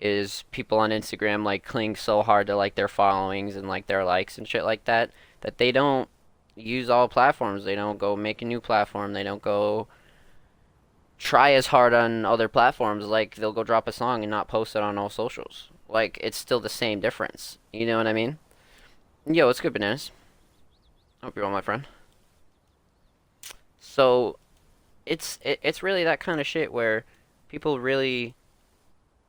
Is 0.00 0.44
people 0.52 0.78
on 0.78 0.90
Instagram 0.90 1.44
like 1.44 1.64
cling 1.64 1.96
so 1.96 2.22
hard 2.22 2.46
to 2.46 2.54
like 2.54 2.76
their 2.76 2.86
followings 2.86 3.56
and 3.56 3.66
like 3.66 3.88
their 3.88 4.04
likes 4.04 4.38
and 4.38 4.46
shit 4.46 4.62
like 4.62 4.84
that 4.84 5.10
that 5.40 5.58
they 5.58 5.72
don't 5.72 6.08
use 6.54 6.88
all 6.88 7.08
platforms. 7.08 7.64
They 7.64 7.74
don't 7.74 7.98
go 7.98 8.14
make 8.14 8.40
a 8.40 8.44
new 8.44 8.60
platform. 8.60 9.14
They 9.14 9.24
don't 9.24 9.42
go 9.42 9.88
try 11.24 11.52
as 11.52 11.68
hard 11.68 11.94
on 11.94 12.26
other 12.26 12.46
platforms. 12.46 13.06
Like 13.06 13.34
they'll 13.34 13.52
go 13.52 13.64
drop 13.64 13.88
a 13.88 13.92
song 13.92 14.22
and 14.22 14.30
not 14.30 14.46
post 14.46 14.76
it 14.76 14.82
on 14.82 14.98
all 14.98 15.10
socials. 15.10 15.68
Like 15.88 16.18
it's 16.20 16.36
still 16.36 16.60
the 16.60 16.68
same 16.68 17.00
difference. 17.00 17.58
You 17.72 17.86
know 17.86 17.96
what 17.96 18.06
I 18.06 18.12
mean? 18.12 18.38
Yo, 19.26 19.48
it's 19.48 19.60
good 19.60 19.72
bananas. 19.72 20.12
Hope 21.22 21.34
you're 21.34 21.46
well, 21.46 21.52
my 21.52 21.62
friend. 21.62 21.86
So, 23.80 24.38
it's 25.06 25.38
it, 25.42 25.58
it's 25.62 25.82
really 25.82 26.04
that 26.04 26.20
kind 26.20 26.40
of 26.40 26.46
shit 26.46 26.72
where 26.72 27.04
people 27.48 27.80
really 27.80 28.34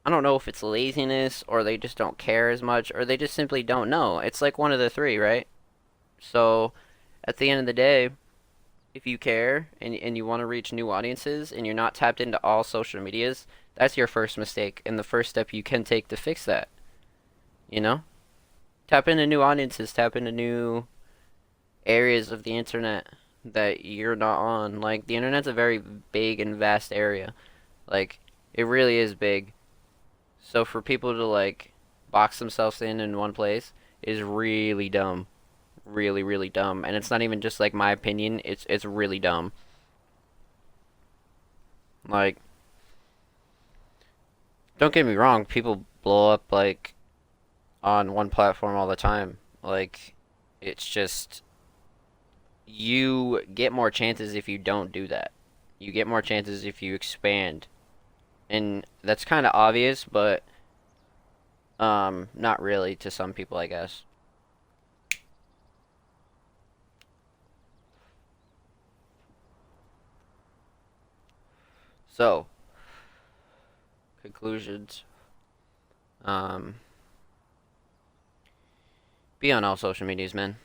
I 0.06 0.10
don't 0.10 0.24
know 0.24 0.36
if 0.36 0.50
it's 0.50 0.62
laziness 0.62 1.46
or 1.48 1.64
they 1.64 1.78
just 1.78 1.98
don't 1.98 2.18
care 2.18 2.50
as 2.50 2.62
much 2.62 2.92
or 2.94 3.06
they 3.06 3.16
just 3.16 3.34
simply 3.34 3.64
don't 3.64 3.90
know. 3.90 4.20
It's 4.20 4.42
like 4.42 4.58
one 4.58 4.74
of 4.74 4.80
the 4.80 4.90
three, 4.90 5.18
right? 5.18 5.48
So, 6.20 6.74
at 7.24 7.38
the 7.38 7.50
end 7.50 7.62
of 7.62 7.66
the 7.66 7.74
day, 7.74 8.10
if 8.96 9.06
you 9.06 9.18
care 9.18 9.68
and 9.82 9.94
and 9.94 10.16
you 10.16 10.26
want 10.26 10.40
to 10.40 10.46
reach 10.46 10.72
new 10.72 10.90
audiences 10.90 11.52
and 11.52 11.66
you're 11.66 11.76
not 11.76 11.94
tapped 11.94 12.22
into 12.22 12.42
all 12.44 12.64
social 12.64 13.02
medias, 13.02 13.46
that's 13.76 13.98
your 13.98 14.08
first 14.08 14.38
mistake 14.38 14.82
and 14.86 14.98
the 14.98 15.04
first 15.04 15.30
step 15.30 15.52
you 15.54 15.62
can 15.62 15.84
take 15.84 16.08
to 16.08 16.16
fix 16.16 16.46
that. 16.46 16.70
You 17.70 17.82
know? 17.82 18.04
Tap 18.88 19.08
into 19.08 19.28
new 19.28 19.42
audiences, 19.42 19.92
tap 19.92 20.16
into 20.16 20.32
new 20.32 20.88
areas 21.86 22.32
of 22.32 22.44
the 22.44 22.58
internet 22.58 23.10
that 23.44 23.86
you're 23.86 24.16
not 24.16 24.40
on. 24.40 24.80
Like 24.80 25.08
the 25.08 25.18
internet's 25.18 25.48
a 25.48 25.54
very 25.54 25.82
big 26.14 26.40
and 26.40 26.56
vast 26.56 26.94
area. 26.94 27.34
Like 27.90 28.20
it 28.54 28.64
really 28.64 28.98
is 28.98 29.14
big. 29.14 29.52
So 30.40 30.64
for 30.64 30.82
people 30.82 31.12
to 31.14 31.26
like 31.26 31.74
box 32.12 32.40
themselves 32.40 32.82
in 32.82 33.02
in 33.02 33.18
one 33.18 33.34
place 33.34 33.74
is 34.02 34.22
really 34.22 34.88
dumb. 34.88 35.28
Really 35.86 36.24
really 36.24 36.50
dumb. 36.50 36.84
And 36.84 36.96
it's 36.96 37.12
not 37.12 37.22
even 37.22 37.42
just 37.42 37.60
like 37.60 37.74
my 37.74 37.92
opinion, 37.92 38.42
it's 38.44 38.66
it's 38.70 38.86
really 38.86 39.20
dumb. 39.20 39.52
Like 42.08 42.38
don't 44.80 44.94
get 44.94 45.06
me 45.06 45.16
wrong, 45.16 45.46
people 45.46 45.86
blow 46.02 46.32
up 46.32 46.52
like 46.52 46.96
on 47.84 48.14
one 48.14 48.30
platform 48.30 48.76
all 48.76 48.88
the 48.88 48.96
time. 48.96 49.38
Like 49.62 50.16
it's 50.60 50.88
just 50.88 51.44
you 52.66 53.44
get 53.54 53.72
more 53.72 53.92
chances 53.92 54.34
if 54.34 54.50
you 54.50 54.58
don't 54.58 54.92
do 54.92 55.08
that. 55.08 55.32
You 55.78 55.92
get 55.92 56.08
more 56.08 56.22
chances 56.22 56.66
if 56.66 56.82
you 56.82 56.96
expand. 56.96 57.68
And 58.50 58.86
that's 59.04 59.24
kind 59.24 59.46
of 59.46 59.52
obvious, 59.54 60.04
but 60.04 60.44
um 61.80 62.30
not 62.34 62.62
really 62.62 62.96
to 62.98 63.12
some 63.12 63.34
people, 63.34 63.58
I 63.58 63.68
guess. 63.68 64.04
So, 72.16 72.46
conclusions. 74.22 75.04
Um, 76.24 76.76
be 79.40 79.52
on 79.52 79.66
all 79.66 79.76
social 79.76 80.08
medias, 80.08 80.34
man. 80.34 80.56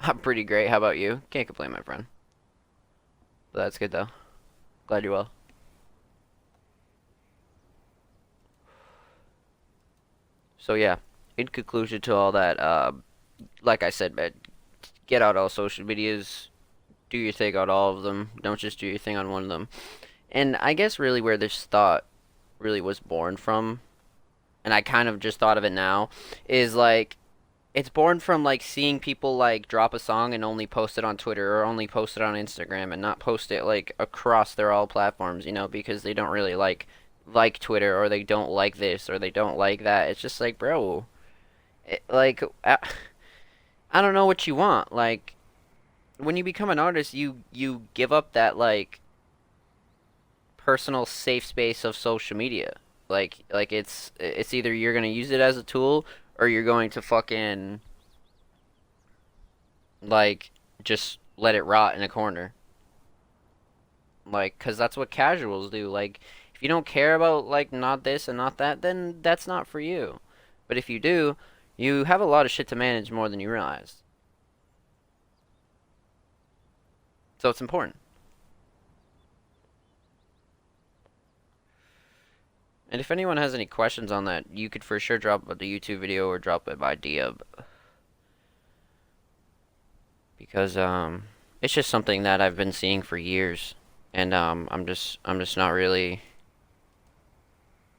I'm 0.00 0.18
pretty 0.18 0.42
great. 0.42 0.68
How 0.68 0.78
about 0.78 0.98
you? 0.98 1.22
Can't 1.30 1.46
complain, 1.46 1.70
my 1.70 1.82
friend. 1.82 2.06
But 3.52 3.60
that's 3.60 3.78
good 3.78 3.92
though. 3.92 4.08
Glad 4.88 5.04
you're 5.04 5.12
well. 5.12 5.30
So 10.58 10.74
yeah, 10.74 10.96
in 11.36 11.46
conclusion 11.46 12.00
to 12.00 12.16
all 12.16 12.32
that, 12.32 12.58
uh, 12.58 12.90
like 13.62 13.84
I 13.84 13.90
said, 13.90 14.16
man, 14.16 14.32
get 15.06 15.22
out 15.22 15.36
all 15.36 15.48
social 15.48 15.86
medias, 15.86 16.49
do 17.10 17.18
your 17.18 17.32
thing 17.32 17.56
on 17.56 17.68
all 17.68 17.96
of 17.96 18.02
them. 18.02 18.30
Don't 18.42 18.58
just 18.58 18.78
do 18.78 18.86
your 18.86 18.98
thing 18.98 19.16
on 19.16 19.30
one 19.30 19.42
of 19.42 19.48
them. 19.48 19.68
And 20.32 20.56
I 20.56 20.74
guess 20.74 20.98
really 20.98 21.20
where 21.20 21.36
this 21.36 21.64
thought 21.64 22.04
really 22.58 22.80
was 22.80 23.00
born 23.00 23.36
from, 23.36 23.80
and 24.64 24.72
I 24.72 24.80
kind 24.80 25.08
of 25.08 25.18
just 25.18 25.38
thought 25.38 25.58
of 25.58 25.64
it 25.64 25.72
now, 25.72 26.08
is 26.48 26.74
like 26.74 27.16
it's 27.72 27.88
born 27.88 28.18
from 28.18 28.42
like 28.42 28.62
seeing 28.62 28.98
people 28.98 29.36
like 29.36 29.68
drop 29.68 29.94
a 29.94 29.98
song 29.98 30.34
and 30.34 30.44
only 30.44 30.66
post 30.66 30.98
it 30.98 31.04
on 31.04 31.16
Twitter 31.16 31.58
or 31.58 31.64
only 31.64 31.86
post 31.86 32.16
it 32.16 32.22
on 32.22 32.34
Instagram 32.34 32.92
and 32.92 33.00
not 33.00 33.20
post 33.20 33.52
it 33.52 33.64
like 33.64 33.92
across 33.98 34.54
their 34.54 34.72
all 34.72 34.86
platforms, 34.86 35.46
you 35.46 35.52
know, 35.52 35.68
because 35.68 36.02
they 36.02 36.14
don't 36.14 36.30
really 36.30 36.56
like 36.56 36.86
like 37.26 37.58
Twitter 37.58 38.00
or 38.00 38.08
they 38.08 38.24
don't 38.24 38.50
like 38.50 38.78
this 38.78 39.08
or 39.08 39.18
they 39.18 39.30
don't 39.30 39.56
like 39.56 39.84
that. 39.84 40.08
It's 40.08 40.20
just 40.20 40.40
like, 40.40 40.58
bro, 40.58 41.06
it, 41.86 42.02
like 42.08 42.42
I, 42.64 42.78
I 43.92 44.02
don't 44.02 44.14
know 44.14 44.26
what 44.26 44.46
you 44.46 44.54
want. 44.54 44.92
Like 44.92 45.34
when 46.22 46.36
you 46.36 46.44
become 46.44 46.70
an 46.70 46.78
artist, 46.78 47.14
you 47.14 47.42
you 47.52 47.82
give 47.94 48.12
up 48.12 48.32
that 48.32 48.56
like 48.56 49.00
personal 50.56 51.06
safe 51.06 51.44
space 51.44 51.84
of 51.84 51.96
social 51.96 52.36
media. 52.36 52.74
Like 53.08 53.38
like 53.52 53.72
it's 53.72 54.12
it's 54.20 54.54
either 54.54 54.72
you're 54.72 54.92
to 55.00 55.08
use 55.08 55.30
it 55.30 55.40
as 55.40 55.56
a 55.56 55.62
tool 55.62 56.06
or 56.38 56.48
you're 56.48 56.64
going 56.64 56.90
to 56.90 57.02
fucking 57.02 57.80
like 60.02 60.50
just 60.82 61.18
let 61.36 61.54
it 61.54 61.62
rot 61.62 61.94
in 61.94 62.02
a 62.02 62.08
corner. 62.08 62.52
Like 64.26 64.58
cuz 64.58 64.76
that's 64.76 64.96
what 64.96 65.10
casuals 65.10 65.70
do. 65.70 65.88
Like 65.88 66.20
if 66.54 66.62
you 66.62 66.68
don't 66.68 66.86
care 66.86 67.14
about 67.14 67.46
like 67.46 67.72
not 67.72 68.04
this 68.04 68.28
and 68.28 68.36
not 68.36 68.58
that, 68.58 68.82
then 68.82 69.20
that's 69.22 69.46
not 69.46 69.66
for 69.66 69.80
you. 69.80 70.20
But 70.68 70.76
if 70.76 70.88
you 70.88 71.00
do, 71.00 71.36
you 71.76 72.04
have 72.04 72.20
a 72.20 72.26
lot 72.26 72.46
of 72.46 72.52
shit 72.52 72.68
to 72.68 72.76
manage 72.76 73.10
more 73.10 73.28
than 73.28 73.40
you 73.40 73.50
realize. 73.50 74.02
So 77.40 77.48
it's 77.48 77.62
important. 77.62 77.96
And 82.90 83.00
if 83.00 83.10
anyone 83.10 83.38
has 83.38 83.54
any 83.54 83.64
questions 83.64 84.12
on 84.12 84.26
that, 84.26 84.44
you 84.52 84.68
could 84.68 84.84
for 84.84 85.00
sure 85.00 85.16
drop 85.16 85.48
a 85.48 85.54
YouTube 85.54 86.00
video 86.00 86.28
or 86.28 86.38
drop 86.38 86.68
it 86.68 86.78
by 86.78 86.96
DM. 86.96 87.38
Because 90.36 90.76
um 90.76 91.22
it's 91.62 91.72
just 91.72 91.88
something 91.88 92.24
that 92.24 92.42
I've 92.42 92.56
been 92.56 92.72
seeing 92.72 93.00
for 93.00 93.16
years 93.16 93.74
and 94.12 94.34
um 94.34 94.68
I'm 94.70 94.84
just 94.84 95.18
I'm 95.24 95.38
just 95.38 95.56
not 95.56 95.70
really 95.70 96.20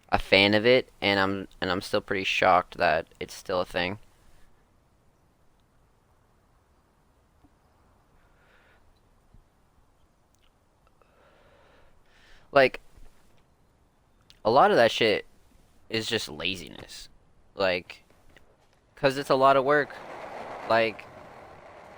a 0.09 0.19
fan 0.19 0.53
of 0.53 0.67
it 0.67 0.89
and 1.01 1.19
I'm 1.19 1.47
and 1.59 1.71
I'm 1.71 1.81
still 1.81 2.01
pretty 2.01 2.25
shocked 2.25 2.77
that 2.77 3.07
it's 3.19 3.33
still 3.33 3.61
a 3.61 3.65
thing. 3.65 3.97
Like 12.51 12.79
a 14.43 14.51
lot 14.51 14.71
of 14.71 14.77
that 14.77 14.91
shit 14.91 15.25
is 15.89 16.07
just 16.07 16.29
laziness. 16.29 17.09
Like 17.55 18.03
cuz 18.95 19.17
it's 19.17 19.29
a 19.29 19.35
lot 19.35 19.57
of 19.57 19.65
work. 19.65 19.95
Like 20.69 21.05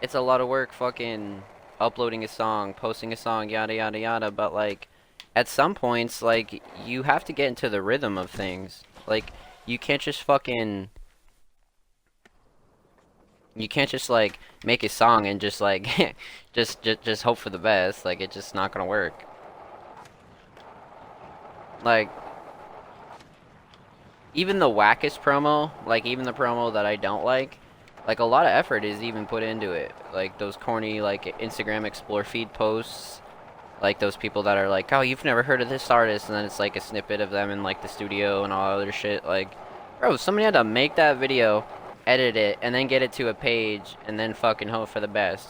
it's 0.01 0.15
a 0.15 0.21
lot 0.21 0.41
of 0.41 0.47
work 0.47 0.73
fucking 0.73 1.43
uploading 1.79 2.23
a 2.23 2.27
song, 2.27 2.73
posting 2.73 3.13
a 3.13 3.15
song, 3.17 3.49
yada 3.49 3.75
yada 3.75 3.99
yada, 3.99 4.31
but 4.31 4.53
like 4.53 4.87
at 5.35 5.47
some 5.47 5.73
points, 5.73 6.21
like, 6.21 6.61
you 6.85 7.03
have 7.03 7.25
to 7.25 7.33
get 7.33 7.47
into 7.47 7.69
the 7.69 7.81
rhythm 7.81 8.17
of 8.17 8.29
things. 8.29 8.83
Like, 9.07 9.31
you 9.65 9.79
can't 9.79 10.01
just 10.01 10.23
fucking... 10.23 10.89
You 13.55 13.67
can't 13.67 13.89
just, 13.89 14.09
like, 14.09 14.39
make 14.63 14.83
a 14.83 14.89
song 14.89 15.25
and 15.27 15.41
just, 15.41 15.61
like, 15.61 16.15
just, 16.53 16.81
just, 16.81 17.01
just 17.01 17.23
hope 17.23 17.37
for 17.37 17.49
the 17.49 17.57
best. 17.57 18.05
Like, 18.05 18.21
it's 18.21 18.35
just 18.35 18.53
not 18.53 18.71
gonna 18.71 18.85
work. 18.85 19.25
Like, 21.83 22.09
even 24.33 24.59
the 24.59 24.69
wackest 24.69 25.21
promo, 25.21 25.71
like, 25.85 26.05
even 26.05 26.25
the 26.25 26.33
promo 26.33 26.73
that 26.73 26.85
I 26.85 26.95
don't 26.95 27.23
like, 27.23 27.57
like, 28.07 28.19
a 28.19 28.25
lot 28.25 28.45
of 28.45 28.51
effort 28.51 28.83
is 28.83 29.01
even 29.01 29.25
put 29.25 29.43
into 29.43 29.71
it. 29.71 29.91
Like, 30.13 30.37
those 30.37 30.57
corny, 30.57 31.01
like, 31.01 31.39
Instagram 31.39 31.85
Explore 31.85 32.23
feed 32.23 32.53
posts 32.53 33.21
like 33.83 33.99
those 33.99 34.15
people 34.15 34.43
that 34.43 34.57
are 34.57 34.69
like, 34.69 34.91
oh, 34.93 35.01
you've 35.01 35.25
never 35.25 35.43
heard 35.43 35.61
of 35.61 35.67
this 35.67 35.91
artist, 35.91 36.29
and 36.29 36.35
then 36.35 36.45
it's 36.45 36.57
like 36.57 36.77
a 36.77 36.79
snippet 36.79 37.19
of 37.19 37.31
them 37.31 37.49
in 37.49 37.63
like 37.63 37.81
the 37.81 37.89
studio 37.89 38.45
and 38.45 38.53
all 38.53 38.79
other 38.79 38.93
shit. 38.93 39.25
Like, 39.25 39.49
bro, 39.99 40.15
somebody 40.15 40.45
had 40.45 40.53
to 40.53 40.63
make 40.63 40.95
that 40.95 41.17
video, 41.17 41.65
edit 42.07 42.37
it, 42.37 42.57
and 42.61 42.73
then 42.73 42.87
get 42.87 43.01
it 43.01 43.11
to 43.13 43.27
a 43.27 43.33
page, 43.33 43.97
and 44.07 44.17
then 44.17 44.33
fucking 44.33 44.69
hope 44.69 44.87
for 44.87 45.01
the 45.01 45.07
best. 45.07 45.49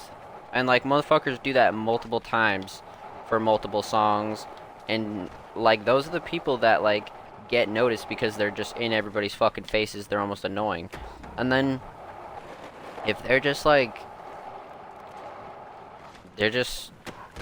And 0.51 0.67
like 0.67 0.83
motherfuckers 0.83 1.41
do 1.41 1.53
that 1.53 1.75
multiple 1.75 2.19
times 2.19 2.81
for 3.29 3.39
multiple 3.39 3.83
songs, 3.83 4.47
and 4.89 5.29
like 5.55 5.85
those 5.85 6.07
are 6.07 6.11
the 6.11 6.21
people 6.21 6.57
that 6.57 6.81
like 6.83 7.09
get 7.47 7.69
noticed 7.69 8.09
because 8.09 8.37
they're 8.37 8.51
just 8.51 8.77
in 8.77 8.93
everybody's 8.93 9.33
fucking 9.35 9.65
faces. 9.65 10.07
They're 10.07 10.19
almost 10.19 10.45
annoying, 10.45 10.89
and 11.37 11.51
then 11.51 11.81
if 13.05 13.21
they're 13.23 13.39
just 13.39 13.65
like 13.65 13.97
they're 16.35 16.49
just 16.49 16.91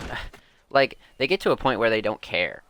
like 0.69 0.97
they 1.17 1.27
get 1.27 1.39
to 1.41 1.51
a 1.51 1.57
point 1.57 1.79
where 1.79 1.89
they 1.89 2.01
don't 2.01 2.21
care. 2.21 2.63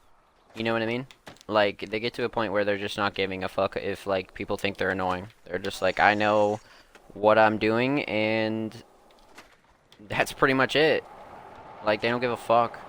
You 0.55 0.63
know 0.63 0.73
what 0.73 0.81
I 0.81 0.85
mean? 0.85 1.07
Like 1.47 1.89
they 1.89 1.99
get 1.99 2.13
to 2.15 2.23
a 2.23 2.29
point 2.29 2.53
where 2.53 2.65
they're 2.65 2.77
just 2.77 2.97
not 2.97 3.13
giving 3.13 3.43
a 3.43 3.49
fuck 3.49 3.77
if 3.77 4.05
like 4.05 4.33
people 4.33 4.57
think 4.57 4.77
they're 4.77 4.89
annoying. 4.89 5.27
They're 5.45 5.59
just 5.59 5.81
like 5.81 5.99
I 5.99 6.13
know 6.13 6.59
what 7.13 7.37
I'm 7.37 7.57
doing 7.57 8.03
and 8.03 8.83
that's 10.07 10.33
pretty 10.33 10.53
much 10.53 10.75
it. 10.75 11.03
Like 11.85 12.01
they 12.01 12.09
don't 12.09 12.21
give 12.21 12.31
a 12.31 12.37
fuck. 12.37 12.79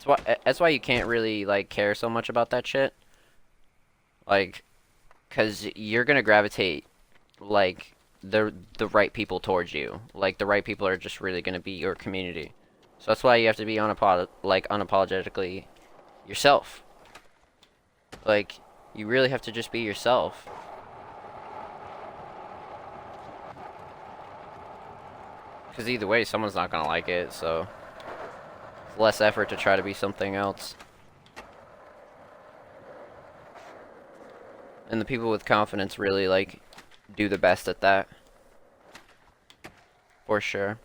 That's 0.00 0.06
why 0.06 0.36
that's 0.44 0.60
why 0.60 0.70
you 0.70 0.80
can't 0.80 1.06
really 1.06 1.44
like 1.44 1.68
care 1.68 1.94
so 1.94 2.08
much 2.08 2.30
about 2.30 2.50
that 2.50 2.66
shit. 2.66 2.94
Like 4.26 4.64
cuz 5.28 5.66
you're 5.76 6.04
to 6.16 6.22
gravitate 6.22 6.86
like 7.38 7.94
the 8.22 8.54
the 8.78 8.86
right 8.86 9.12
people 9.12 9.40
towards 9.40 9.74
you. 9.74 10.00
Like 10.14 10.38
the 10.38 10.46
right 10.46 10.64
people 10.64 10.86
are 10.86 10.96
just 10.96 11.20
really 11.20 11.42
gonna 11.42 11.60
be 11.60 11.72
your 11.72 11.94
community. 11.94 12.54
So 12.98 13.10
that's 13.10 13.22
why 13.22 13.36
you 13.36 13.46
have 13.46 13.56
to 13.56 13.66
be 13.66 13.76
unapolog 13.76 14.28
like 14.42 14.66
unapologetically 14.68 15.66
yourself. 16.26 16.82
Like 18.24 18.58
you 18.94 19.06
really 19.06 19.28
have 19.28 19.42
to 19.42 19.52
just 19.52 19.70
be 19.70 19.80
yourself. 19.80 20.48
Because 25.68 25.90
either 25.90 26.06
way, 26.06 26.24
someone's 26.24 26.54
not 26.54 26.70
gonna 26.70 26.88
like 26.88 27.08
it, 27.08 27.32
so 27.32 27.68
less 29.00 29.20
effort 29.20 29.48
to 29.48 29.56
try 29.56 29.76
to 29.76 29.82
be 29.82 29.94
something 29.94 30.36
else. 30.36 30.74
And 34.88 35.00
the 35.00 35.04
people 35.04 35.30
with 35.30 35.44
confidence 35.44 35.98
really 35.98 36.28
like 36.28 36.60
do 37.16 37.28
the 37.28 37.38
best 37.38 37.68
at 37.68 37.80
that. 37.80 38.08
For 40.26 40.40
sure. 40.40 40.78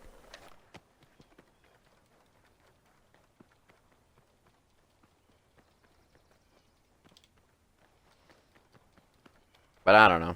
But 9.84 9.94
I 9.94 10.08
don't 10.08 10.20
know. 10.20 10.34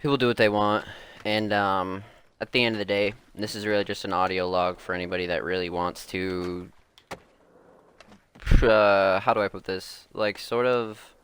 People 0.00 0.16
do 0.16 0.28
what 0.28 0.36
they 0.36 0.48
want. 0.48 0.84
And 1.24 1.52
um, 1.52 2.04
at 2.40 2.52
the 2.52 2.64
end 2.64 2.74
of 2.74 2.78
the 2.78 2.84
day, 2.84 3.14
this 3.34 3.54
is 3.54 3.66
really 3.66 3.84
just 3.84 4.04
an 4.04 4.12
audio 4.12 4.48
log 4.48 4.78
for 4.78 4.94
anybody 4.94 5.26
that 5.26 5.44
really 5.44 5.70
wants 5.70 6.06
to... 6.06 6.70
Uh, 8.62 9.20
how 9.20 9.32
do 9.32 9.40
I 9.40 9.48
put 9.48 9.64
this? 9.64 10.06
Like, 10.12 10.38
sort 10.38 10.66
of 10.66 11.14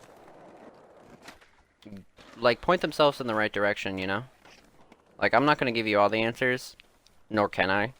like 2.40 2.60
point 2.60 2.80
themselves 2.80 3.20
in 3.20 3.26
the 3.26 3.34
right 3.34 3.52
direction, 3.52 3.98
you 3.98 4.06
know? 4.06 4.24
Like 5.20 5.34
I'm 5.34 5.44
not 5.44 5.58
to 5.58 5.72
give 5.72 5.86
you 5.86 5.98
all 5.98 6.08
the 6.08 6.22
answers, 6.22 6.76
nor 7.28 7.48
can 7.48 7.70
I. 7.70 7.92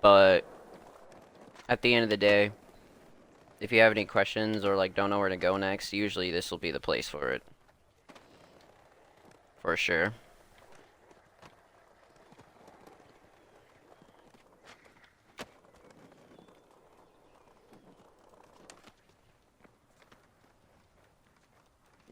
But 0.00 0.44
at 1.68 1.82
the 1.82 1.94
end 1.94 2.04
of 2.04 2.10
the 2.10 2.16
day, 2.16 2.52
if 3.58 3.72
you 3.72 3.80
have 3.80 3.92
any 3.92 4.04
questions 4.04 4.64
or 4.64 4.76
like 4.76 4.94
don't 4.94 5.10
know 5.10 5.18
where 5.18 5.28
to 5.28 5.36
go 5.36 5.56
next, 5.56 5.92
usually 5.92 6.30
this 6.30 6.50
will 6.50 6.58
be 6.58 6.70
the 6.70 6.80
place 6.80 7.08
for 7.08 7.30
it. 7.30 7.42
For 9.60 9.76
sure. 9.76 10.14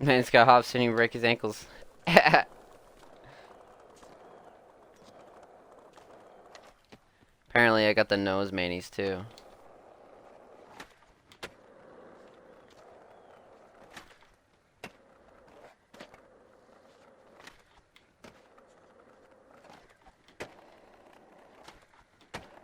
Man's 0.01 0.31
got 0.31 0.47
hops 0.47 0.75
and 0.75 0.83
he 0.83 0.89
break 0.89 1.13
his 1.13 1.25
ankles. 1.25 1.67
Apparently 7.51 7.87
I 7.87 7.93
got 7.95 8.09
the 8.09 8.17
nose 8.17 8.53
manies 8.53 8.91
too. 8.91 9.25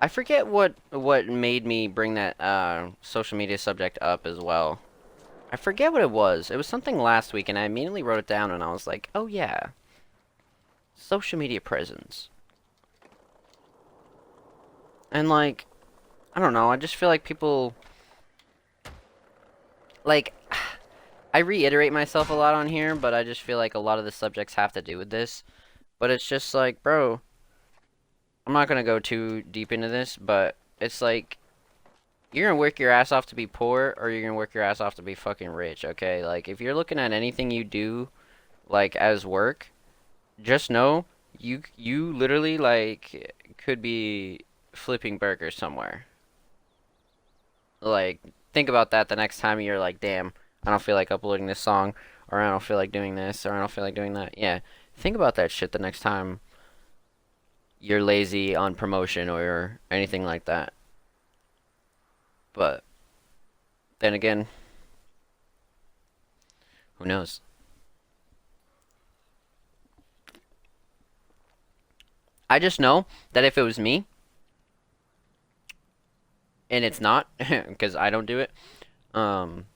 I 0.00 0.08
forget 0.08 0.46
what 0.46 0.74
what 0.90 1.26
made 1.26 1.64
me 1.64 1.88
bring 1.88 2.14
that 2.14 2.38
uh, 2.40 2.90
social 3.00 3.38
media 3.38 3.56
subject 3.56 3.98
up 4.02 4.26
as 4.26 4.38
well. 4.38 4.78
I 5.52 5.56
forget 5.56 5.92
what 5.92 6.02
it 6.02 6.10
was. 6.10 6.50
It 6.50 6.56
was 6.56 6.66
something 6.66 6.98
last 6.98 7.32
week, 7.32 7.48
and 7.48 7.58
I 7.58 7.64
immediately 7.64 8.02
wrote 8.02 8.18
it 8.18 8.26
down, 8.26 8.50
and 8.50 8.62
I 8.62 8.72
was 8.72 8.86
like, 8.86 9.08
"Oh 9.14 9.26
yeah, 9.26 9.68
social 10.94 11.38
media 11.38 11.60
presence." 11.60 12.28
And 15.12 15.28
like, 15.28 15.66
I 16.34 16.40
don't 16.40 16.52
know. 16.52 16.70
I 16.70 16.76
just 16.76 16.96
feel 16.96 17.08
like 17.08 17.22
people, 17.22 17.74
like, 20.04 20.34
I 21.34 21.38
reiterate 21.38 21.92
myself 21.92 22.30
a 22.30 22.34
lot 22.34 22.54
on 22.54 22.68
here, 22.68 22.96
but 22.96 23.14
I 23.14 23.22
just 23.22 23.42
feel 23.42 23.58
like 23.58 23.74
a 23.74 23.78
lot 23.78 23.98
of 23.98 24.04
the 24.04 24.12
subjects 24.12 24.54
have 24.54 24.72
to 24.72 24.82
do 24.82 24.98
with 24.98 25.10
this. 25.10 25.44
But 26.00 26.10
it's 26.10 26.26
just 26.26 26.52
like, 26.54 26.82
bro, 26.82 27.20
I'm 28.46 28.52
not 28.52 28.68
gonna 28.68 28.82
go 28.82 28.98
too 28.98 29.42
deep 29.42 29.72
into 29.72 29.88
this, 29.88 30.16
but 30.16 30.56
it's 30.80 31.00
like 31.00 31.38
you're 32.34 32.48
gonna 32.48 32.58
work 32.58 32.78
your 32.78 32.90
ass 32.90 33.12
off 33.12 33.26
to 33.26 33.34
be 33.34 33.46
poor, 33.46 33.94
or 33.96 34.10
you're 34.10 34.22
gonna 34.22 34.34
work 34.34 34.54
your 34.54 34.64
ass 34.64 34.80
off 34.80 34.94
to 34.96 35.02
be 35.02 35.14
fucking 35.14 35.48
rich. 35.50 35.84
Okay, 35.84 36.24
like 36.24 36.48
if 36.48 36.60
you're 36.60 36.74
looking 36.74 36.98
at 36.98 37.12
anything 37.12 37.50
you 37.50 37.64
do, 37.64 38.08
like 38.68 38.96
as 38.96 39.24
work, 39.24 39.68
just 40.42 40.70
know 40.70 41.04
you 41.38 41.62
you 41.76 42.12
literally 42.12 42.58
like 42.58 43.34
could 43.56 43.80
be 43.80 44.40
flipping 44.72 45.18
burgers 45.18 45.56
somewhere. 45.56 46.06
Like 47.80 48.20
think 48.52 48.68
about 48.68 48.90
that 48.90 49.08
the 49.08 49.16
next 49.16 49.38
time 49.38 49.60
you're 49.60 49.78
like, 49.78 50.00
damn, 50.00 50.32
I 50.64 50.70
don't 50.70 50.82
feel 50.82 50.96
like 50.96 51.10
uploading 51.10 51.46
this 51.46 51.60
song, 51.60 51.94
or 52.28 52.40
I 52.40 52.50
don't 52.50 52.62
feel 52.62 52.76
like 52.76 52.92
doing 52.92 53.14
this, 53.14 53.46
or 53.46 53.52
I 53.52 53.58
don't 53.58 53.70
feel 53.70 53.84
like 53.84 53.94
doing 53.94 54.14
that. 54.14 54.36
Yeah, 54.36 54.60
think 54.96 55.16
about 55.16 55.36
that 55.36 55.50
shit 55.50 55.72
the 55.72 55.78
next 55.78 56.00
time 56.00 56.40
you're 57.80 58.02
lazy 58.02 58.56
on 58.56 58.74
promotion 58.74 59.28
or 59.28 59.78
anything 59.90 60.24
like 60.24 60.46
that. 60.46 60.73
But 62.54 62.84
then 63.98 64.14
again, 64.14 64.46
who 66.98 67.04
knows? 67.04 67.40
I 72.48 72.58
just 72.58 72.80
know 72.80 73.06
that 73.32 73.44
if 73.44 73.58
it 73.58 73.62
was 73.62 73.78
me, 73.78 74.06
and 76.70 76.84
it's 76.84 77.00
not, 77.00 77.28
because 77.38 77.96
I 77.96 78.08
don't 78.08 78.26
do 78.26 78.38
it, 78.38 78.50
um, 79.12 79.66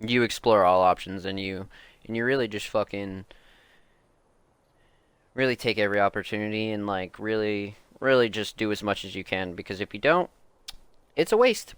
you 0.00 0.22
explore 0.22 0.64
all 0.64 0.82
options 0.82 1.24
and 1.24 1.38
you, 1.38 1.68
and 2.06 2.16
you 2.16 2.24
really 2.24 2.48
just 2.48 2.68
fucking 2.68 3.26
really 5.34 5.56
take 5.56 5.78
every 5.78 6.00
opportunity 6.00 6.70
and 6.70 6.86
like 6.86 7.18
really 7.18 7.76
really 8.00 8.28
just 8.28 8.56
do 8.56 8.70
as 8.70 8.82
much 8.82 9.04
as 9.04 9.14
you 9.14 9.24
can 9.24 9.54
because 9.54 9.80
if 9.80 9.92
you 9.92 10.00
don't 10.00 10.30
it's 11.16 11.32
a 11.32 11.36
waste 11.36 11.74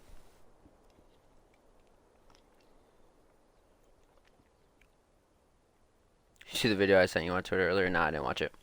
you 6.57 6.61
see 6.61 6.68
the 6.70 6.77
video 6.77 6.99
I 6.99 7.05
sent 7.05 7.27
you 7.27 7.33
on 7.33 7.42
Twitter 7.42 7.68
earlier? 7.68 7.90
Nah, 7.90 8.07
I 8.07 8.11
didn't 8.12 8.25
watch 8.25 8.40
it. 8.40 8.55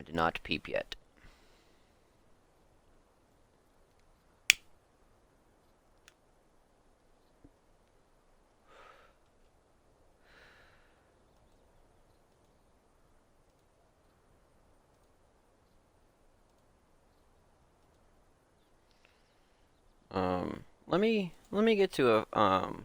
I 0.00 0.02
did 0.02 0.14
not 0.14 0.40
peep 0.42 0.66
yet. 0.66 0.96
Um, 20.14 20.62
let 20.86 21.00
me 21.00 21.32
let 21.50 21.64
me 21.64 21.74
get 21.74 21.92
to 21.94 22.08
a 22.18 22.38
um 22.38 22.84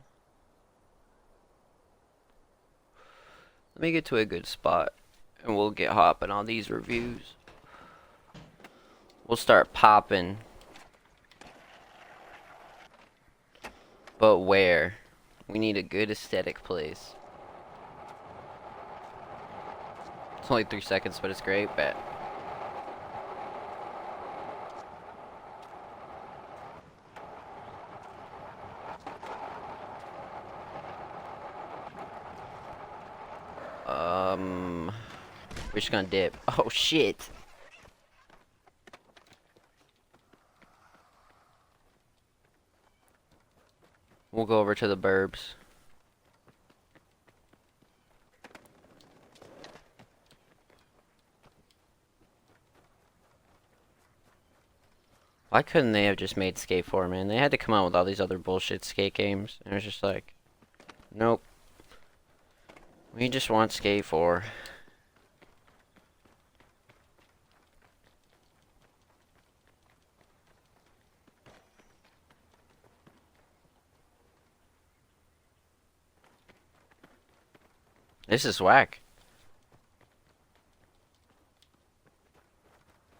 let 3.75 3.83
me 3.83 3.91
get 3.91 4.03
to 4.05 4.17
a 4.17 4.25
good 4.25 4.47
spot 4.47 4.93
and 5.43 5.55
we'll 5.55 5.69
get 5.69 5.91
hopping 5.91 6.31
on 6.31 6.47
these 6.47 6.71
reviews. 6.71 7.35
We'll 9.27 9.37
start 9.37 9.73
popping. 9.73 10.39
But 14.17 14.39
where? 14.39 14.95
We 15.47 15.59
need 15.59 15.77
a 15.77 15.83
good 15.83 16.09
aesthetic 16.09 16.63
place. 16.63 17.13
It's 20.39 20.49
only 20.49 20.63
three 20.63 20.81
seconds, 20.81 21.19
but 21.21 21.29
it's 21.29 21.41
great. 21.41 21.75
Bet. 21.75 21.95
Um, 33.89 34.91
we're 35.79 35.81
just 35.81 35.91
gonna 35.93 36.07
dip. 36.07 36.35
Oh 36.57 36.67
shit. 36.67 37.29
We'll 44.33 44.45
go 44.45 44.59
over 44.59 44.75
to 44.75 44.87
the 44.89 44.97
burbs. 44.97 45.53
Why 55.47 55.61
couldn't 55.61 55.93
they 55.93 56.05
have 56.05 56.17
just 56.17 56.35
made 56.35 56.57
Skate 56.57 56.85
4, 56.85 57.07
man? 57.07 57.29
They 57.29 57.37
had 57.37 57.51
to 57.51 57.57
come 57.57 57.73
out 57.73 57.85
with 57.85 57.95
all 57.95 58.03
these 58.03 58.19
other 58.19 58.37
bullshit 58.37 58.83
skate 58.83 59.13
games. 59.13 59.59
And 59.63 59.73
it 59.73 59.77
was 59.77 59.83
just 59.85 60.03
like, 60.03 60.33
nope. 61.15 61.41
We 63.15 63.29
just 63.29 63.49
want 63.49 63.71
Skate 63.71 64.03
4. 64.05 64.43
This 78.29 78.45
is 78.45 78.61
whack. 78.61 78.99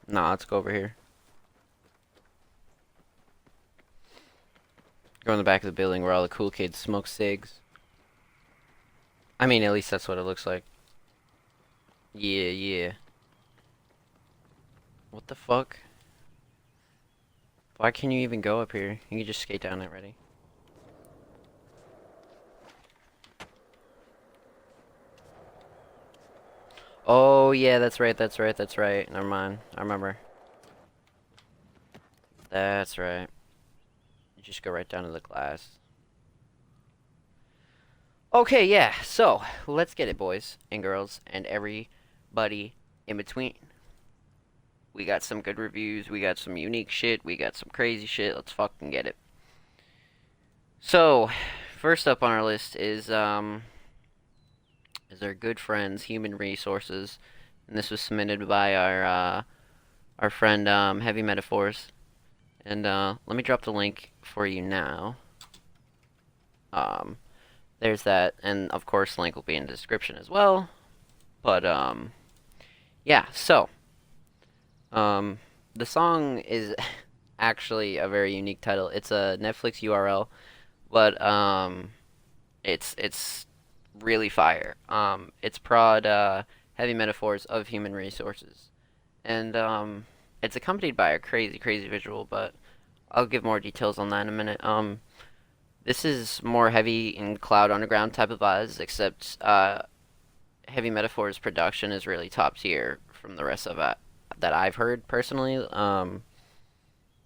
Nah, 0.08 0.30
let's 0.30 0.46
go 0.46 0.58
over 0.58 0.72
here. 0.72 0.96
Go 5.26 5.34
in 5.34 5.40
the 5.40 5.44
back 5.44 5.64
of 5.64 5.66
the 5.66 5.72
building 5.72 6.04
where 6.04 6.14
all 6.14 6.22
the 6.22 6.30
cool 6.30 6.52
kids 6.52 6.78
smoke 6.78 7.08
cigs. 7.08 7.60
I 9.40 9.48
mean, 9.48 9.64
at 9.64 9.74
least 9.74 9.90
that's 9.90 10.08
what 10.08 10.20
it 10.20 10.24
looks 10.24 10.46
like. 10.46 10.64
Yeah, 12.14 12.50
yeah. 12.50 12.92
What 15.10 15.26
the 15.26 15.36
fuck? 15.36 15.80
Why 17.78 17.90
can 17.90 18.12
you 18.12 18.20
even 18.20 18.42
go 18.42 18.62
up 18.62 18.74
here? 18.74 19.00
You 19.10 19.18
can 19.18 19.26
just 19.26 19.42
skate 19.42 19.62
down 19.62 19.82
it 19.82 19.92
Oh, 27.12 27.54
yeah, 27.54 27.80
that's 27.80 28.00
right, 28.00 28.16
that's 28.16 28.38
right, 28.38 28.56
that's 28.56 28.78
right. 28.78 29.12
Never 29.12 29.26
mind. 29.26 29.58
I 29.76 29.82
remember. 29.82 30.20
That's 32.52 33.00
right. 33.00 33.28
You 34.38 34.44
just 34.44 34.62
go 34.62 34.70
right 34.70 34.88
down 34.88 35.06
to 35.06 35.10
the 35.10 35.20
glass. 35.20 35.70
Okay, 38.32 38.64
yeah, 38.64 38.94
so 39.02 39.42
let's 39.66 39.96
get 39.96 40.08
it, 40.08 40.20
boys 40.20 40.60
and 40.70 40.84
girls, 40.84 41.20
and 41.26 41.48
everybody 41.48 42.76
in 43.08 43.18
between. 43.18 43.56
We 44.94 45.04
got 45.04 45.24
some 45.24 45.42
good 45.42 45.58
reviews, 45.58 46.12
we 46.12 46.22
got 46.22 46.38
some 46.38 46.58
unique 46.58 46.92
shit, 46.92 47.26
we 47.26 47.38
got 47.38 47.56
some 47.56 47.70
crazy 47.74 48.06
shit. 48.06 48.36
Let's 48.36 48.52
fucking 48.52 48.92
get 48.92 49.08
it. 49.08 49.16
So, 50.80 51.32
first 51.76 52.08
up 52.08 52.22
on 52.22 52.30
our 52.30 52.44
list 52.44 52.76
is 52.76 53.10
um 53.10 53.64
is 55.10 55.24
our 55.24 55.34
good 55.34 55.60
friends 55.60 56.04
Human 56.04 56.38
Resources, 56.38 57.20
and 57.68 57.78
this 57.78 57.90
was 57.90 58.02
submitted 58.02 58.48
by 58.48 58.76
our 58.76 59.04
uh, 59.04 59.42
our 60.20 60.30
friend 60.30 60.68
um, 60.68 61.02
Heavy 61.02 61.22
Metaphors. 61.22 61.88
And 62.66 62.86
uh, 62.86 63.16
let 63.26 63.36
me 63.36 63.44
drop 63.44 63.64
the 63.64 63.74
link 63.74 64.12
for 64.22 64.46
you 64.46 64.62
now. 64.62 65.16
Um, 66.72 67.18
there's 67.80 68.04
that, 68.04 68.36
and 68.44 68.70
of 68.72 68.86
course, 68.86 69.18
link 69.18 69.36
will 69.36 69.44
be 69.44 69.56
in 69.56 69.66
the 69.66 69.72
description 69.72 70.18
as 70.18 70.30
well. 70.30 70.70
But 71.42 71.66
um, 71.66 72.12
yeah. 73.04 73.26
So 73.32 73.70
um, 74.92 75.40
the 75.74 75.86
song 75.86 76.40
is 76.40 76.76
actually 77.40 77.98
a 77.98 78.08
very 78.08 78.36
unique 78.36 78.62
title. 78.62 78.90
It's 78.90 79.10
a 79.10 79.38
Netflix 79.42 79.82
URL, 79.82 80.28
but 80.92 81.20
um, 81.22 81.92
it's 82.64 82.94
it's 82.98 83.48
really 84.00 84.30
fire. 84.30 84.76
Um, 84.88 85.32
it's 85.42 85.58
prod 85.58 86.06
uh, 86.06 86.44
heavy 86.74 86.94
metaphors 86.94 87.46
of 87.46 87.68
human 87.68 87.94
resources, 87.94 88.70
and 89.24 89.56
um, 89.56 90.06
it's 90.42 90.56
accompanied 90.56 90.96
by 90.96 91.12
a 91.12 91.20
crazy, 91.20 91.60
crazy 91.60 91.88
visual. 91.88 92.26
But 92.26 92.54
I'll 93.12 93.26
give 93.26 93.44
more 93.44 93.60
details 93.60 93.98
on 93.98 94.10
that 94.10 94.22
in 94.22 94.30
a 94.30 94.32
minute. 94.32 94.64
Um, 94.64 95.02
this 95.84 96.06
is 96.06 96.44
more 96.44 96.70
heavy 96.70 97.10
in 97.10 97.38
Cloud 97.38 97.72
Underground 97.72 98.14
type 98.14 98.30
of 98.30 98.40
vibes, 98.40 98.80
except 98.80 99.38
uh, 99.42 99.82
heavy 100.68 100.90
metaphors 100.90 101.40
production 101.40 101.92
is 101.92 102.08
really 102.08 102.30
top 102.30 102.58
tier 102.58 103.00
from 103.12 103.36
the 103.36 103.46
rest 103.46 103.68
of 103.68 103.80
it 103.80 103.98
that 104.40 104.54
I've 104.54 104.76
heard 104.76 105.08
personally. 105.08 105.58
Um, 105.72 106.24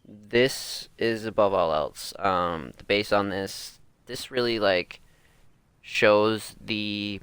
this 0.07 0.89
is 0.97 1.25
above 1.25 1.53
all 1.53 1.73
else. 1.73 2.13
Um, 2.19 2.71
the 2.77 2.83
bass 2.83 3.11
on 3.11 3.29
this, 3.29 3.79
this 4.05 4.31
really 4.31 4.59
like 4.59 5.01
shows 5.83 6.55
the 6.59 7.19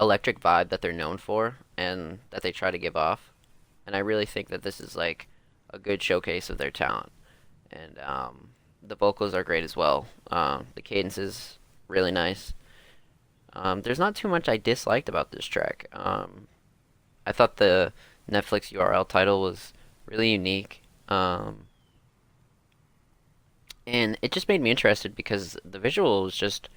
electric 0.00 0.40
vibe 0.40 0.70
that 0.70 0.80
they're 0.80 0.92
known 0.92 1.18
for 1.18 1.58
and 1.76 2.18
that 2.30 2.42
they 2.42 2.50
try 2.50 2.70
to 2.70 2.78
give 2.78 2.96
off. 2.96 3.32
And 3.86 3.94
I 3.94 4.00
really 4.00 4.26
think 4.26 4.48
that 4.48 4.62
this 4.62 4.80
is 4.80 4.96
like 4.96 5.28
a 5.70 5.78
good 5.78 6.02
showcase 6.02 6.50
of 6.50 6.58
their 6.58 6.70
talent. 6.70 7.12
And 7.70 7.98
um, 8.00 8.48
the 8.82 8.96
vocals 8.96 9.34
are 9.34 9.44
great 9.44 9.64
as 9.64 9.76
well. 9.76 10.06
Uh, 10.30 10.62
the 10.74 10.82
cadence 10.82 11.18
is 11.18 11.58
really 11.88 12.10
nice. 12.10 12.54
Um, 13.52 13.82
there's 13.82 13.98
not 13.98 14.16
too 14.16 14.28
much 14.28 14.48
I 14.48 14.56
disliked 14.56 15.08
about 15.08 15.30
this 15.30 15.44
track. 15.44 15.88
Um, 15.92 16.48
I 17.26 17.32
thought 17.32 17.56
the 17.56 17.92
Netflix 18.30 18.72
URL 18.72 19.06
title 19.06 19.42
was 19.42 19.74
really 20.06 20.32
unique. 20.32 20.82
Um, 21.08 21.66
and 23.86 24.18
it 24.22 24.32
just 24.32 24.48
made 24.48 24.62
me 24.62 24.70
interested 24.70 25.14
because 25.14 25.58
the 25.64 25.78
visual 25.78 26.22
was 26.24 26.34
just 26.34 26.70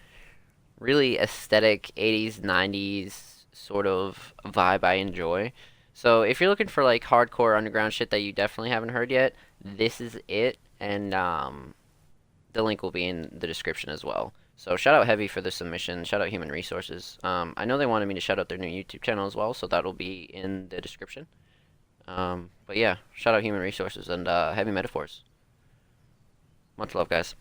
really 0.80 1.18
aesthetic 1.18 1.92
80s 1.96 2.39
90s 2.39 3.46
sort 3.52 3.88
of 3.88 4.34
vibe 4.46 4.84
I 4.84 4.94
enjoy. 4.96 5.52
So 5.94 6.22
if 6.22 6.39
you're 6.39 6.50
looking 6.50 6.68
for 6.68 6.84
like 6.84 7.04
hardcore 7.04 7.58
underground 7.58 7.94
shit 7.94 8.10
that 8.12 8.20
you 8.20 8.32
definitely 8.32 8.70
haven't 8.70 8.89
heard 8.89 9.12
yet, 9.12 9.36
this 9.63 10.00
is 10.00 10.18
it 10.28 10.58
and 10.80 11.13
um, 11.13 11.74
the 12.54 12.63
link 12.63 12.82
will 12.82 12.92
be 12.92 13.06
in 13.06 13.30
the 13.32 13.48
description 13.48 13.89
as 13.89 14.04
well. 14.04 14.34
So 14.56 14.76
shout 14.76 14.96
out 14.96 15.06
Heavy 15.06 15.28
for 15.28 15.42
the 15.42 15.52
submission. 15.52 16.04
Shout 16.04 16.22
out 16.22 16.30
Human 16.30 16.50
Resources. 16.50 17.18
Um, 17.24 17.54
I 17.56 17.65
know 17.65 17.78
they 17.78 17.86
wanted 17.86 18.08
me 18.08 18.13
to 18.15 18.22
shout 18.22 18.39
out 18.39 18.50
their 18.50 18.58
new 18.58 18.68
YouTube 18.68 19.02
channel 19.02 19.26
as 19.26 19.36
well, 19.36 19.54
so 19.54 19.68
that'll 19.68 19.94
be 19.94 20.24
in 20.24 20.68
the 20.70 20.82
description. 20.82 21.28
Um, 22.08 22.50
but 22.65 22.76
yeah, 22.76 22.98
shout 23.13 23.36
out 23.36 23.44
Human 23.44 23.62
Resources 23.62 24.10
and 24.10 24.28
uh, 24.28 24.52
Heavy 24.54 24.72
Metaphors. 24.72 25.24
Much 26.76 26.96
love, 26.96 27.08
guys. 27.08 27.36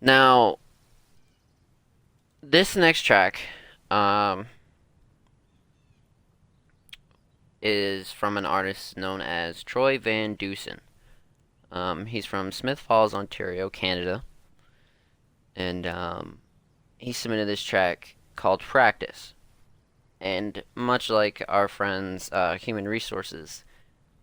Now, 0.00 0.58
this 2.42 2.74
next 2.74 3.02
track 3.02 3.40
um, 3.90 4.46
is 7.60 8.10
from 8.10 8.38
an 8.38 8.46
artist 8.46 8.96
known 8.96 9.20
as 9.20 9.62
Troy 9.62 9.98
Van 9.98 10.34
Dusen. 10.34 10.80
Um, 11.70 12.06
he's 12.06 12.26
from 12.26 12.50
Smith 12.50 12.80
Falls, 12.80 13.12
Ontario, 13.12 13.68
Canada. 13.68 14.24
And 15.54 15.86
um, 15.86 16.38
he 16.96 17.12
submitted 17.12 17.46
this 17.46 17.62
track 17.62 18.16
called 18.36 18.60
Practice. 18.60 19.34
And 20.18 20.62
much 20.74 21.10
like 21.10 21.42
our 21.46 21.68
friends, 21.68 22.30
uh, 22.32 22.56
Human 22.56 22.88
Resources, 22.88 23.64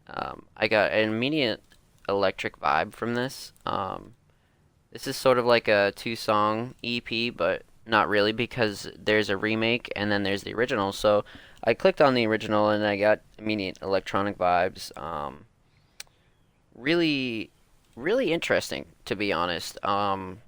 um, 0.08 0.46
I 0.56 0.68
got 0.68 0.92
an 0.92 1.10
immediate 1.10 1.62
electric 2.10 2.60
vibe 2.60 2.94
from 2.94 3.16
this. 3.16 3.54
Um, 3.66 4.14
this 4.98 5.06
is 5.06 5.16
sort 5.16 5.38
of 5.38 5.46
like 5.46 5.68
a 5.68 5.94
two 5.96 6.16
song 6.16 6.74
EP, 6.84 7.32
but 7.36 7.62
not 7.86 8.10
really 8.10 8.32
because 8.32 8.90
there's 8.98 9.30
a 9.30 9.38
remake 9.38 9.94
and 9.96 10.12
then 10.12 10.24
there's 10.24 10.42
the 10.42 10.56
original. 10.56 10.92
So 10.92 11.24
I 11.64 11.76
clicked 11.76 12.02
on 12.02 12.16
the 12.16 12.26
original 12.26 12.70
and 12.70 12.84
I 12.84 12.98
got 12.98 13.22
immediate 13.38 13.78
electronic 13.84 14.40
vibes. 14.40 14.98
Um, 14.98 15.46
really, 16.74 17.52
really 17.96 18.34
interesting 18.34 18.88
to 19.06 19.16
be 19.16 19.32
honest. 19.32 19.78
Um, 19.86 20.40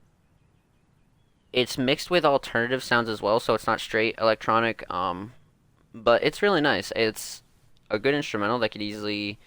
it's 1.53 1.77
mixed 1.77 2.09
with 2.09 2.25
alternative 2.25 2.83
sounds 2.83 3.07
as 3.07 3.21
well, 3.21 3.39
so 3.39 3.53
it's 3.53 3.67
not 3.67 3.79
straight 3.79 4.15
electronic. 4.17 4.83
Um, 4.91 5.33
but 5.93 6.23
it's 6.23 6.41
really 6.41 6.61
nice. 6.61 6.91
It's 6.95 7.43
a 7.91 7.99
good 7.99 8.15
instrumental 8.15 8.57
that 8.57 8.69
could 8.69 8.81
easily 8.81 9.37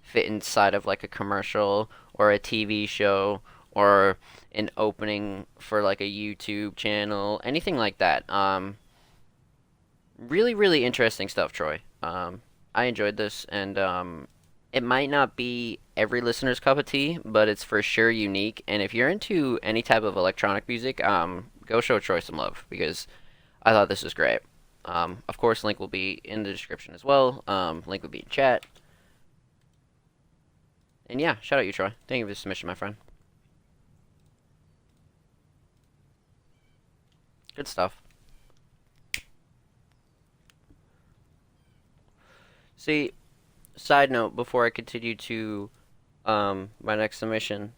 fit 0.00 0.24
inside 0.24 0.72
of 0.72 0.86
like 0.86 1.04
a 1.04 1.08
commercial 1.08 1.90
or 2.14 2.32
a 2.32 2.38
TV 2.38 2.88
show 2.88 3.42
or 3.76 4.16
an 4.52 4.70
opening 4.76 5.46
for 5.58 5.82
like 5.82 6.00
a 6.00 6.10
YouTube 6.10 6.76
channel, 6.76 7.40
anything 7.44 7.76
like 7.76 7.98
that. 7.98 8.28
Um, 8.30 8.78
really, 10.18 10.54
really 10.54 10.84
interesting 10.84 11.28
stuff, 11.28 11.52
Troy. 11.52 11.80
Um, 12.02 12.42
I 12.74 12.84
enjoyed 12.84 13.16
this, 13.16 13.46
and 13.48 13.78
um, 13.78 14.28
it 14.72 14.82
might 14.82 15.10
not 15.10 15.36
be 15.36 15.78
every 15.96 16.20
listener's 16.20 16.60
cup 16.60 16.78
of 16.78 16.84
tea, 16.84 17.18
but 17.24 17.48
it's 17.48 17.64
for 17.64 17.82
sure 17.82 18.10
unique. 18.10 18.62
And 18.66 18.82
if 18.82 18.92
you're 18.92 19.08
into 19.08 19.58
any 19.62 19.82
type 19.82 20.02
of 20.02 20.16
electronic 20.16 20.68
music, 20.68 21.02
um, 21.04 21.50
go 21.64 21.80
show 21.80 21.98
Troy 21.98 22.20
some 22.20 22.36
love 22.36 22.66
because 22.68 23.06
I 23.62 23.72
thought 23.72 23.88
this 23.88 24.02
was 24.02 24.14
great. 24.14 24.40
Um, 24.84 25.22
of 25.28 25.36
course, 25.36 25.64
link 25.64 25.80
will 25.80 25.88
be 25.88 26.20
in 26.24 26.42
the 26.44 26.52
description 26.52 26.94
as 26.94 27.04
well. 27.04 27.42
Um, 27.48 27.82
link 27.86 28.02
will 28.02 28.10
be 28.10 28.20
in 28.20 28.28
chat. 28.28 28.66
And 31.08 31.20
yeah, 31.20 31.36
shout 31.40 31.58
out 31.58 31.66
you, 31.66 31.72
Troy. 31.72 31.92
Thank 32.06 32.20
you 32.20 32.26
for 32.26 32.30
the 32.30 32.34
submission, 32.36 32.66
my 32.66 32.74
friend. 32.74 32.96
Good 37.56 37.66
stuff. 37.66 38.02
See, 42.76 43.12
side 43.74 44.10
note 44.10 44.36
before 44.36 44.66
I 44.66 44.70
continue 44.70 45.16
to 45.16 45.70
um, 46.26 46.70
my 46.82 46.96
next 46.96 47.16
submission. 47.16 47.72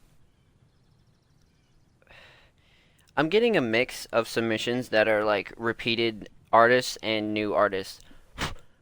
I'm 3.16 3.28
getting 3.28 3.56
a 3.56 3.60
mix 3.60 4.06
of 4.06 4.28
submissions 4.28 4.88
that 4.88 5.06
are 5.06 5.24
like 5.24 5.52
repeated 5.56 6.28
artists 6.52 6.98
and 7.00 7.32
new 7.32 7.54
artists, 7.54 8.00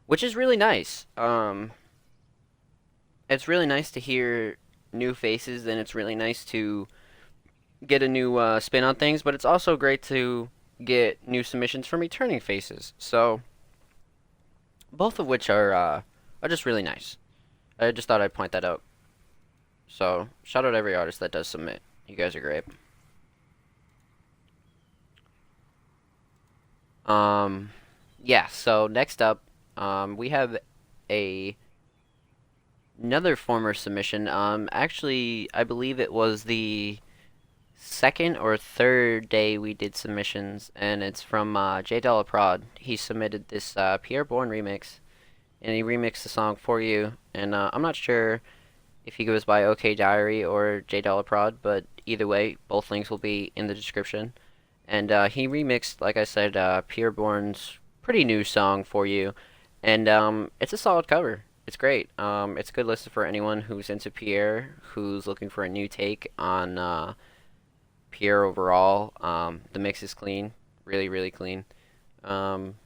which 0.07 0.23
is 0.23 0.35
really 0.35 0.57
nice. 0.57 1.07
Um, 1.19 1.73
it's 3.29 3.49
really 3.49 3.67
nice 3.67 3.91
to 3.91 4.01
hear 4.01 4.57
new 4.93 5.13
faces, 5.13 5.67
and 5.67 5.79
it's 5.79 5.95
really 5.95 6.15
nice 6.15 6.43
to 6.47 6.89
get 7.87 8.03
a 8.03 8.09
new 8.09 8.37
uh, 8.37 8.61
spin 8.61 8.83
on 8.83 8.95
things. 8.95 9.21
But 9.21 9.35
it's 9.35 9.45
also 9.45 9.77
great 9.77 10.03
to 10.05 10.49
get 10.85 11.19
new 11.27 11.43
submissions 11.43 11.87
from 11.87 12.01
returning 12.01 12.41
faces. 12.41 12.93
So 12.99 13.41
both 14.93 15.19
of 15.19 15.27
which 15.27 15.49
are 15.51 15.73
uh, 15.73 16.03
are 16.43 16.49
just 16.49 16.67
really 16.67 16.83
nice. 16.83 17.17
I 17.79 17.91
just 17.93 18.09
thought 18.09 18.21
I'd 18.21 18.35
point 18.35 18.53
that 18.53 18.65
out. 18.65 18.83
So 19.89 20.29
shout 20.43 20.65
out 20.65 20.75
every 20.75 20.95
artist 20.95 21.21
that 21.21 21.33
does 21.33 21.49
submit. 21.49 21.81
You 22.07 22.17
guys 22.17 22.35
are 22.35 22.41
great. 22.41 22.65
Um, 27.07 27.71
yeah. 28.23 28.47
So 28.49 28.87
next 28.87 29.23
up, 29.23 29.43
um, 29.77 30.17
we 30.17 30.31
have 30.31 30.59
a 31.11 31.57
another 33.01 33.37
former 33.37 33.75
submission. 33.75 34.29
Um, 34.29 34.69
actually, 34.73 35.49
I 35.55 35.65
believe 35.65 36.01
it 36.01 36.13
was 36.13 36.45
the 36.45 36.99
second 37.77 38.37
or 38.37 38.57
third 38.57 39.29
day 39.29 39.59
we 39.59 39.75
did 39.75 39.95
submissions, 39.95 40.73
and 40.75 41.03
it's 41.03 41.23
from 41.23 41.57
uh, 41.57 41.83
J 41.83 42.01
Dollar 42.01 42.25
Prod. 42.25 42.65
He 42.79 42.97
submitted 42.97 43.49
this 43.49 43.77
uh, 43.77 43.99
Pi'erre 43.99 44.27
Bourne 44.27 44.49
remix, 44.49 45.01
and 45.63 45.75
he 45.75 45.83
remixed 45.83 46.23
the 46.23 46.29
song 46.29 46.57
for 46.57 46.81
you. 46.81 47.13
And 47.35 47.55
uh, 47.55 47.71
I'm 47.73 47.83
not 47.83 47.97
sure 47.97 48.41
if 49.05 49.15
he 49.15 49.25
goes 49.25 49.45
by 49.45 49.65
OK 49.65 49.95
Diary 49.95 50.45
or 50.45 50.83
J 50.87 51.01
Dollar 51.01 51.23
Prod, 51.23 51.59
but 51.63 51.85
either 52.07 52.27
way, 52.27 52.57
both 52.69 52.91
links 52.91 53.11
will 53.11 53.19
be 53.19 53.53
in 53.55 53.67
the 53.67 53.75
description. 53.75 54.33
And 54.89 55.11
uh, 55.11 55.29
he 55.29 55.49
remixed, 55.49 56.01
like 56.01 56.17
I 56.17 56.25
said, 56.25 56.57
uh, 56.57 56.83
Pi'erre 56.89 57.15
Bourne's 57.15 57.79
pretty 58.03 58.25
new 58.25 58.45
song 58.45 58.85
for 58.85 59.07
you, 59.07 59.35
and 59.83 60.09
um, 60.09 60.51
it's 60.61 60.73
a 60.73 60.79
solid 60.79 61.09
cover. 61.09 61.45
It's 61.67 61.77
great. 61.77 62.09
Um, 62.19 62.57
it's 62.57 62.71
a 62.71 62.73
good 62.73 62.87
listen 62.87 63.11
for 63.11 63.27
anyone 63.27 63.63
who's 63.63 63.91
into 63.91 64.11
Pierre, 64.11 64.77
who's 64.93 65.27
looking 65.27 65.49
for 65.49 65.65
a 65.65 65.69
new 65.69 65.89
take 65.89 66.31
on 66.39 66.79
uh, 66.79 67.15
Pierre 68.17 68.45
overall. 68.45 69.13
Um, 69.21 69.61
the 69.75 69.79
mix 69.79 70.03
is 70.03 70.15
clean, 70.15 70.55
really, 70.87 71.07
really 71.07 71.31
clean. 71.31 71.67
Um, 72.25 72.77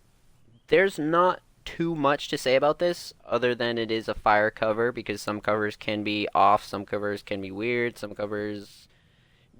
there's 0.66 0.98
not 0.98 1.40
too 1.64 1.94
much 1.94 2.26
to 2.28 2.36
say 2.36 2.56
about 2.56 2.80
this 2.80 3.14
other 3.24 3.54
than 3.54 3.78
it 3.78 3.92
is 3.92 4.08
a 4.08 4.14
fire 4.14 4.50
cover 4.50 4.90
because 4.90 5.22
some 5.22 5.40
covers 5.40 5.76
can 5.76 6.02
be 6.02 6.26
off, 6.34 6.64
some 6.64 6.84
covers 6.84 7.22
can 7.22 7.40
be 7.40 7.52
weird, 7.52 7.96
some 7.96 8.12
covers 8.12 8.88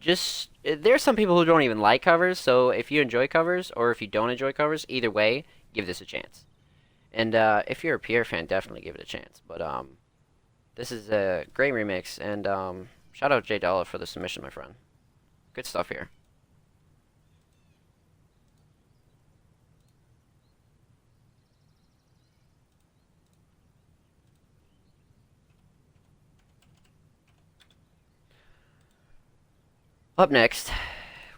just 0.01 0.51
there's 0.65 1.05
some 1.05 1.15
people 1.15 1.39
who 1.39 1.45
don't 1.45 1.63
even 1.63 1.79
like 1.79 2.03
covers, 2.03 2.41
so 2.41 2.71
if 2.71 2.91
you 2.91 3.01
enjoy 3.01 3.29
covers 3.29 3.71
or 3.77 3.93
if 3.93 4.03
you 4.03 4.09
don't 4.09 4.31
enjoy 4.31 4.53
covers, 4.53 4.85
either 4.89 5.11
way, 5.11 5.45
give 5.73 5.87
this 5.87 6.01
a 6.01 6.05
chance. 6.05 6.47
And 7.13 7.37
uh, 7.37 7.63
if 7.69 7.85
you're 7.85 7.95
a 7.95 8.01
Pierre 8.01 8.25
fan, 8.25 8.47
definitely 8.47 8.81
give 8.81 8.97
it 8.97 9.03
a 9.03 9.07
chance. 9.07 9.41
But 9.47 9.63
um, 9.63 9.99
this 10.75 10.91
is 10.91 11.11
a 11.11 11.45
great 11.55 11.75
remix, 11.75 12.19
and 12.19 12.45
um, 12.49 12.89
shout 13.13 13.31
out 13.31 13.45
Jay 13.45 13.61
Dollar 13.61 13.85
for 13.85 13.99
the 13.99 14.07
submission, 14.07 14.43
my 14.43 14.51
friend. 14.51 14.75
Good 15.53 15.67
stuff 15.67 15.89
here. 15.89 16.11
Up 30.21 30.31
next, 30.31 30.71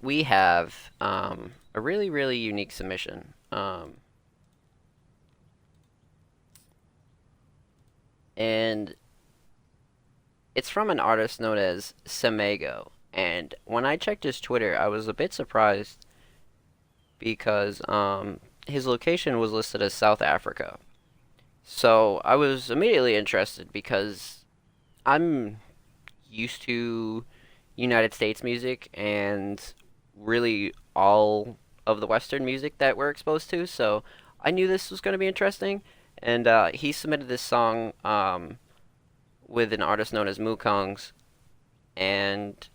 we 0.03 0.25
have 0.25 0.90
um, 1.01 1.53
a 1.72 1.81
really, 1.81 2.11
really 2.11 2.37
unique 2.37 2.72
submission. 2.72 3.33
Um, 3.53 3.98
and 8.37 8.96
it's 10.57 10.68
from 10.68 10.90
an 10.90 10.98
artist 10.98 11.40
known 11.40 11.59
as 11.59 11.94
Samego. 12.05 12.90
And 13.12 13.55
when 13.64 13.85
I 13.85 13.96
checked 13.96 14.25
his 14.25 14.40
Twitter, 14.40 14.77
I 14.79 14.88
was 14.88 15.07
a 15.07 15.14
bit 15.14 15.33
surprised 15.33 16.07
because 17.18 17.83
um, 17.88 18.40
his 18.66 18.87
location 18.87 19.38
was 19.38 19.53
listed 19.53 19.83
as 19.83 19.92
South 19.92 20.22
Africa. 20.22 20.79
So 21.62 22.20
I 22.25 22.37
was 22.37 22.70
immediately 22.70 23.14
interested 23.14 23.72
because 23.72 24.44
I'm 25.07 25.59
used 26.29 26.62
to 26.62 27.25
United 27.77 28.14
States 28.14 28.42
music 28.42 28.88
and 28.94 29.62
really 30.16 30.72
all 30.96 31.59
of 31.87 32.01
the 32.01 32.07
Western 32.07 32.44
music 32.44 32.79
that 32.79 32.96
we're 32.96 33.11
exposed 33.11 33.51
to. 33.51 33.66
So 33.66 34.03
I 34.40 34.51
knew 34.51 34.66
this 34.66 34.90
was 34.90 35.01
going 35.01 35.12
to 35.12 35.18
be 35.18 35.29
interesting. 35.29 35.83
And 36.18 36.46
uh, 36.46 36.70
he 36.72 36.92
submitted 36.92 37.29
this 37.29 37.42
song 37.42 37.92
um, 38.05 38.59
with 39.46 39.72
an 39.72 39.83
artist 39.83 40.12
known 40.12 40.29
as 40.29 40.38
Mukongs. 40.38 41.12
and 41.96 42.68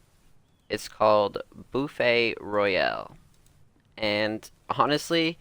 it's 0.70 0.88
called 0.88 1.38
Buffet 1.72 2.36
Royale. 2.40 3.18
And 3.98 4.50
honestly, 4.70 5.38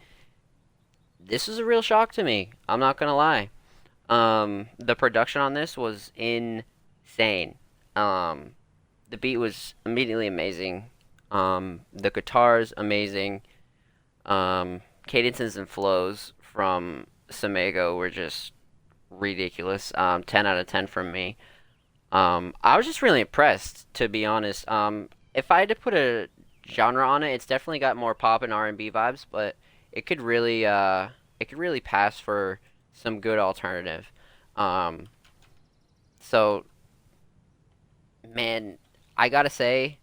this 1.21 1.49
was 1.49 1.59
a 1.59 1.65
real 1.65 1.83
shock 1.83 2.13
to 2.13 2.25
me. 2.25 2.51
I'm 2.69 2.81
not 2.81 2.97
gonna 2.97 3.17
lie. 3.17 3.51
Um, 4.09 4.69
the 4.79 4.95
production 4.95 5.41
on 5.41 5.55
this 5.55 5.77
was 5.77 6.13
insane. 6.15 7.57
Um, 7.97 8.53
the 9.11 9.17
beat 9.17 9.39
was 9.39 9.75
immediately 9.85 10.27
amazing. 10.27 10.91
Um, 11.31 11.81
the 11.93 12.11
guitars 12.11 12.73
amazing. 12.77 13.43
Um, 14.25 14.83
cadences 15.07 15.57
and 15.57 15.69
flows 15.69 16.33
from 16.41 17.07
Samego 17.29 17.97
were 17.97 18.11
just 18.11 18.53
ridiculous. 19.11 19.93
Um, 19.97 20.23
10 20.23 20.47
out 20.47 20.59
of 20.59 20.67
10 20.67 20.87
from 20.87 21.13
me. 21.13 21.37
Um, 22.13 22.55
I 22.63 22.77
was 22.77 22.87
just 22.87 23.03
really 23.03 23.21
impressed, 23.21 23.93
to 23.95 24.09
be 24.09 24.25
honest. 24.25 24.69
Um, 24.69 25.09
if 25.37 25.51
I 25.51 25.61
had 25.61 25.69
to 25.69 25.75
put 25.75 25.95
a 25.95 26.29
genre 26.69 27.07
on 27.07 27.23
it, 27.23 27.33
it's 27.33 27.47
definitely 27.47 27.79
got 27.79 27.97
more 27.97 28.15
pop 28.15 28.43
and 28.43 28.53
R&B 28.53 28.91
vibes, 28.91 29.27
but 29.31 29.55
it 29.93 30.07
could 30.07 30.21
really, 30.21 30.67
uh, 30.67 31.09
it 31.39 31.45
could 31.49 31.59
really 31.59 31.81
pass 31.81 32.19
for 32.19 32.59
some 32.95 33.21
good 33.21 33.39
alternative. 33.39 34.11
Um, 34.57 35.09
so, 36.19 36.65
man, 38.35 38.79
I 39.17 39.29
gotta 39.29 39.51
say, 39.51 39.99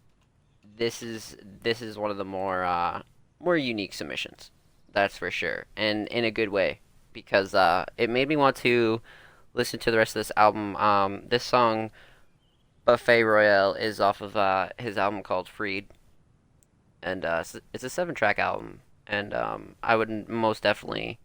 this 0.76 1.02
is 1.02 1.36
this 1.62 1.82
is 1.82 1.98
one 1.98 2.10
of 2.10 2.16
the 2.16 2.24
more 2.24 2.64
uh, 2.64 3.02
more 3.40 3.56
unique 3.56 3.92
submissions. 3.92 4.50
That's 4.92 5.18
for 5.18 5.30
sure, 5.30 5.66
and 5.76 6.08
in 6.08 6.24
a 6.24 6.30
good 6.30 6.48
way 6.48 6.80
because 7.12 7.54
uh, 7.54 7.84
it 7.96 8.10
made 8.10 8.28
me 8.28 8.36
want 8.36 8.56
to 8.56 9.00
listen 9.54 9.80
to 9.80 9.90
the 9.90 9.98
rest 9.98 10.16
of 10.16 10.20
this 10.20 10.32
album. 10.36 10.76
Um, 10.76 11.22
this 11.28 11.44
song, 11.44 11.90
Buffet 12.84 13.22
Royale, 13.22 13.74
is 13.74 14.00
off 14.00 14.20
of 14.20 14.36
uh, 14.36 14.68
his 14.78 14.98
album 14.98 15.22
called 15.22 15.48
Freed, 15.48 15.86
and 17.02 17.24
uh, 17.24 17.42
it's 17.72 17.84
a 17.84 17.90
seven-track 17.90 18.38
album. 18.38 18.80
And 19.06 19.34
um, 19.34 19.76
I 19.82 19.96
would 19.96 20.28
most 20.28 20.62
definitely, 20.62 21.18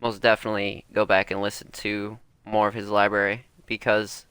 most 0.00 0.20
definitely 0.20 0.84
go 0.92 1.04
back 1.04 1.30
and 1.30 1.40
listen 1.40 1.70
to 1.72 2.18
more 2.44 2.68
of 2.68 2.74
his 2.74 2.88
library 2.88 3.46
because 3.66 4.26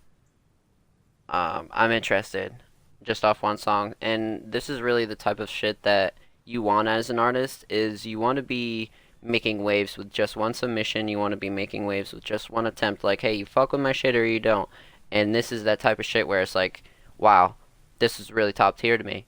um, 1.30 1.70
I'm 1.72 1.92
interested 1.92 2.56
just 3.04 3.24
off 3.24 3.42
one 3.42 3.58
song. 3.58 3.96
And 4.02 4.52
this 4.52 4.70
is 4.70 4.82
really 4.82 5.06
the 5.06 5.16
type 5.16 5.40
of 5.40 5.50
shit 5.50 5.84
that 5.84 6.16
you 6.46 6.62
want 6.62 6.88
as 6.88 7.10
an 7.10 7.20
artist. 7.20 7.66
Is 7.70 8.06
you 8.06 8.20
want 8.20 8.38
to 8.38 8.44
be 8.44 8.92
making 9.22 9.64
waves 9.64 9.98
with 9.98 10.12
just 10.12 10.36
one 10.36 10.54
submission. 10.54 11.08
You 11.08 11.20
want 11.20 11.32
to 11.32 11.38
be 11.38 11.50
making 11.50 11.86
waves 11.86 12.14
with 12.14 12.24
just 12.24 12.50
one 12.50 12.66
attempt. 12.66 13.04
Like, 13.04 13.22
hey, 13.22 13.34
you 13.34 13.46
fuck 13.46 13.72
with 13.72 13.82
my 13.82 13.92
shit 13.92 14.16
or 14.16 14.26
you 14.26 14.40
don't. 14.40 14.70
And 15.14 15.34
this 15.34 15.52
is 15.52 15.64
that 15.64 15.80
type 15.80 16.00
of 16.00 16.08
shit 16.08 16.28
where 16.28 16.42
it's 16.42 16.56
like, 16.56 16.82
wow, 17.20 17.54
this 18.00 18.20
is 18.20 18.32
really 18.32 18.52
top 18.52 18.80
tier 18.80 18.98
to 18.98 19.04
me. 19.04 19.28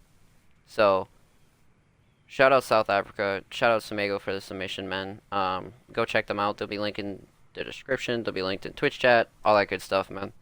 So, 0.66 1.08
shout 2.26 2.52
out 2.52 2.64
South 2.64 2.90
Africa. 2.90 3.44
Shout 3.52 3.72
out 3.72 3.84
Samego 3.84 4.20
for 4.20 4.34
the 4.34 4.42
submission, 4.42 4.90
man. 4.90 5.22
Um, 5.32 5.74
go 5.94 6.04
check 6.04 6.26
them 6.26 6.40
out. 6.40 6.58
They'll 6.58 6.68
be 6.68 6.80
linked 6.80 6.98
in 6.98 7.28
the 7.54 7.64
description. 7.64 8.24
They'll 8.24 8.34
be 8.34 8.42
linked 8.42 8.66
in 8.66 8.74
Twitch 8.74 8.98
chat. 8.98 9.30
All 9.46 9.56
that 9.56 9.68
good 9.68 9.84
stuff, 9.84 10.10
man. 10.10 10.34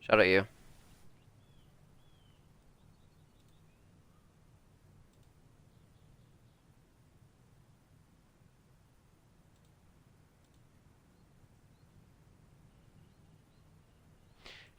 Shout 0.00 0.18
out 0.18 0.26
you. 0.26 0.48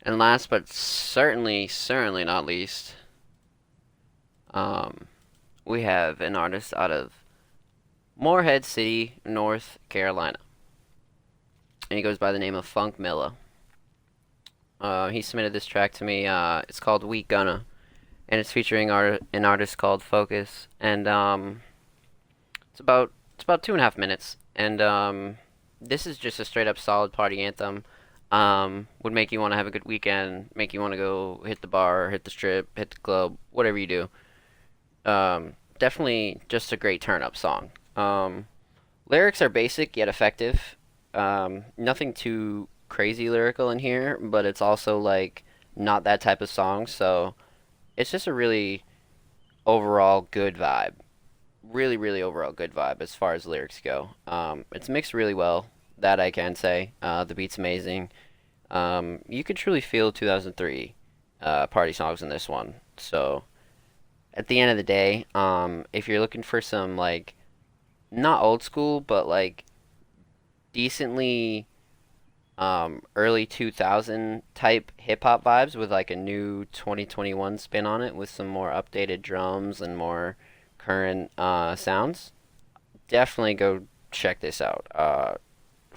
And 0.03 0.17
last 0.17 0.49
but 0.49 0.67
certainly, 0.69 1.67
certainly 1.67 2.24
not 2.24 2.45
least, 2.45 2.95
um, 4.53 5.07
we 5.65 5.84
have 5.84 6.21
an 6.21 6.36
artist 6.36 6.74
out 6.76 6.91
of 6.91 7.11
Morehead 8.15 8.65
City, 8.65 9.15
North 9.26 9.78
Carolina. 9.89 10.38
And 11.89 11.97
he 11.97 12.03
goes 12.03 12.17
by 12.17 12.32
the 12.32 12.39
name 12.39 12.55
of 12.55 12.65
Funk 12.65 12.99
Miller. 12.99 13.34
Uh, 14.80 15.09
he 15.09 15.21
submitted 15.21 15.53
this 15.53 15.65
track 15.65 15.91
to 15.93 16.03
me. 16.03 16.26
Uh, 16.26 16.61
it's 16.69 16.80
called 16.80 17.03
We 17.03 17.24
Gonna. 17.24 17.65
And 18.28 18.39
it's 18.39 18.51
featuring 18.51 18.89
art- 18.91 19.24
an 19.34 19.43
artist 19.43 19.78
called 19.78 20.01
Focus. 20.01 20.67
And 20.80 21.07
um, 21.07 21.61
it's 22.71 22.80
about 22.80 23.11
it's 23.36 23.43
about 23.43 23.63
two 23.63 23.74
and 23.74 23.82
a 23.82 23.84
half 23.84 23.97
minutes. 23.97 24.38
And 24.55 24.82
um, 24.82 25.38
this 25.82 26.05
is 26.05 26.17
just 26.17 26.39
a 26.39 26.45
straight 26.45 26.67
up 26.67 26.78
solid 26.78 27.11
party 27.11 27.41
anthem 27.41 27.84
um, 28.32 28.88
would 29.01 29.13
make 29.13 29.32
you 29.32 29.39
want 29.39 29.53
to 29.53 29.57
have 29.57 29.67
a 29.67 29.71
good 29.71 29.86
weekend, 29.86 30.49
make 30.55 30.73
you 30.73 30.82
want 30.82 30.93
to 30.93 30.97
go 30.97 31.41
hit 31.45 31.61
the 31.61 31.67
bar, 31.67 32.09
hit 32.09 32.23
the 32.23 32.32
strip, 32.32 32.69
hit 32.77 32.91
the 32.91 32.99
club, 32.99 33.38
whatever 33.51 33.77
you 33.77 33.88
do. 33.88 34.09
Um, 35.09 35.53
definitely 35.80 36.41
just 36.47 36.71
a 36.71 36.77
great 36.77 37.01
turn 37.01 37.23
up 37.23 37.36
song. 37.36 37.71
Um, 37.95 38.47
lyrics 39.07 39.41
are 39.41 39.49
basic 39.49 39.97
yet 39.97 40.07
effective. 40.07 40.77
Um, 41.13 41.65
nothing 41.77 42.13
too 42.13 42.67
crazy 42.88 43.30
lyrical 43.30 43.71
in 43.71 43.80
here, 43.80 44.19
but 44.21 44.45
it's 44.45 44.61
also 44.61 44.99
like 44.99 45.43
not 45.75 46.03
that 46.03 46.21
type 46.21 46.41
of 46.41 46.49
song, 46.49 46.86
so 46.86 47.34
it's 47.97 48.11
just 48.11 48.27
a 48.27 48.34
really 48.34 48.84
overall 49.65 50.27
good 50.30 50.55
vibe. 50.55 50.93
Really, 51.63 51.97
really 51.97 52.21
overall 52.21 52.51
good 52.51 52.73
vibe 52.73 53.01
as 53.01 53.15
far 53.15 53.34
as 53.34 53.45
lyrics 53.45 53.82
go. 53.84 54.11
Um, 54.27 54.65
it's 54.71 54.89
mixed 54.89 55.13
really 55.13 55.34
well 55.34 55.65
that 56.02 56.20
I 56.20 56.32
can 56.32 56.56
say. 56.56 56.93
Uh, 57.02 57.24
the 57.24 57.36
beat's 57.36 57.58
amazing. 57.58 58.10
Um, 58.72 59.20
you 59.28 59.43
can 59.43 59.56
truly 59.56 59.82
feel 59.82 60.12
2003 60.12 60.95
uh, 61.41 61.68
party 61.68 61.93
songs 61.93 62.22
in 62.22 62.30
this 62.30 62.47
one. 62.47 62.76
So, 62.97 63.43
at 64.34 64.47
the 64.47 64.60
end 64.60 64.72
of 64.72 64.78
the 64.78 64.84
day, 64.84 65.26
um, 65.34 65.86
if 65.91 66.08
you're 66.08 66.20
looking 66.20 66.43
for 66.43 66.62
some 66.62 66.95
like 66.95 67.36
not 68.12 68.41
old 68.41 68.64
school, 68.64 69.02
but 69.02 69.28
like 69.28 69.66
decently 70.74 71.68
um, 72.58 73.02
early 73.16 73.45
2000 73.45 74.43
type 74.54 74.91
hip 74.97 75.24
hop 75.24 75.43
vibes 75.43 75.76
with 75.76 75.91
like 75.91 76.12
a 76.12 76.16
new 76.16 76.66
2021 76.66 77.58
spin 77.58 77.86
on 77.86 78.02
it 78.02 78.16
with 78.16 78.30
some 78.30 78.47
more 78.47 78.70
updated 78.70 79.22
drums 79.22 79.80
and 79.80 79.97
more 79.97 80.36
current 80.78 81.32
uh, 81.38 81.76
sounds, 81.76 82.34
definitely 83.08 83.54
go 83.54 83.84
check 84.12 84.41
this 84.41 84.60
out. 84.60 84.88
Uh, 84.93 85.36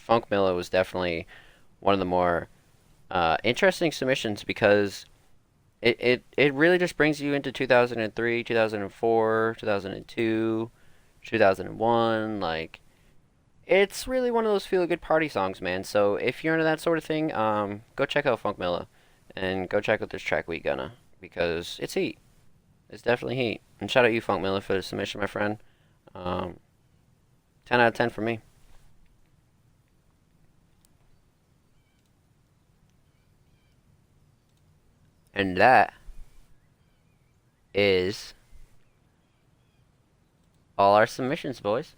Funk 0.03 0.31
Miller 0.31 0.55
was 0.55 0.69
definitely 0.69 1.27
one 1.81 1.95
of 1.95 2.01
the 2.01 2.05
more 2.05 2.49
uh, 3.11 3.37
interesting 3.45 3.93
submissions 3.93 4.43
because 4.43 5.07
it, 5.81 5.97
it, 6.01 6.25
it 6.37 6.55
really 6.55 6.79
just 6.79 6.97
brings 6.97 7.21
you 7.21 7.35
into 7.35 7.53
2003, 7.53 8.45
2004, 8.45 9.57
2002, 9.59 10.71
2001. 11.25 12.41
Like, 12.41 12.81
It's 13.67 14.09
really 14.09 14.31
one 14.31 14.45
of 14.45 14.53
those 14.53 14.67
feel 14.67 14.87
good 14.87 15.01
party 15.01 15.29
songs, 15.29 15.61
man. 15.61 15.85
So 15.85 16.17
if 16.17 16.43
you're 16.43 16.55
into 16.55 16.65
that 16.65 16.81
sort 16.81 16.99
of 16.99 17.05
thing, 17.05 17.33
um, 17.33 17.83
go 17.95 18.05
check 18.05 18.27
out 18.27 18.41
Funk 18.41 18.59
Miller 18.59 18.87
and 19.37 19.69
go 19.69 19.81
check 19.81 20.03
out 20.03 20.11
this 20.11 20.23
track 20.23 20.49
we 20.49 20.59
gonna 20.59 20.93
because 21.21 21.79
it's 21.81 21.95
heat. 21.95 22.19
It's 22.91 23.03
definitely 23.03 23.37
heat. 23.37 23.61
And 23.81 23.91
shout 23.91 24.05
out 24.05 24.13
you, 24.13 24.21
Funk 24.21 24.43
Miller, 24.43 24.61
for 24.61 24.75
the 24.75 24.83
submission, 24.83 25.21
my 25.21 25.27
friend. 25.27 25.59
Um, 26.15 26.59
10 27.67 27.81
out 27.81 27.89
of 27.89 27.95
10 27.95 28.11
for 28.11 28.21
me. 28.21 28.41
And 35.35 35.57
that 35.57 35.95
is 37.75 38.35
all 40.77 40.95
our 40.95 41.07
submissions, 41.07 41.61
boys. 41.61 41.95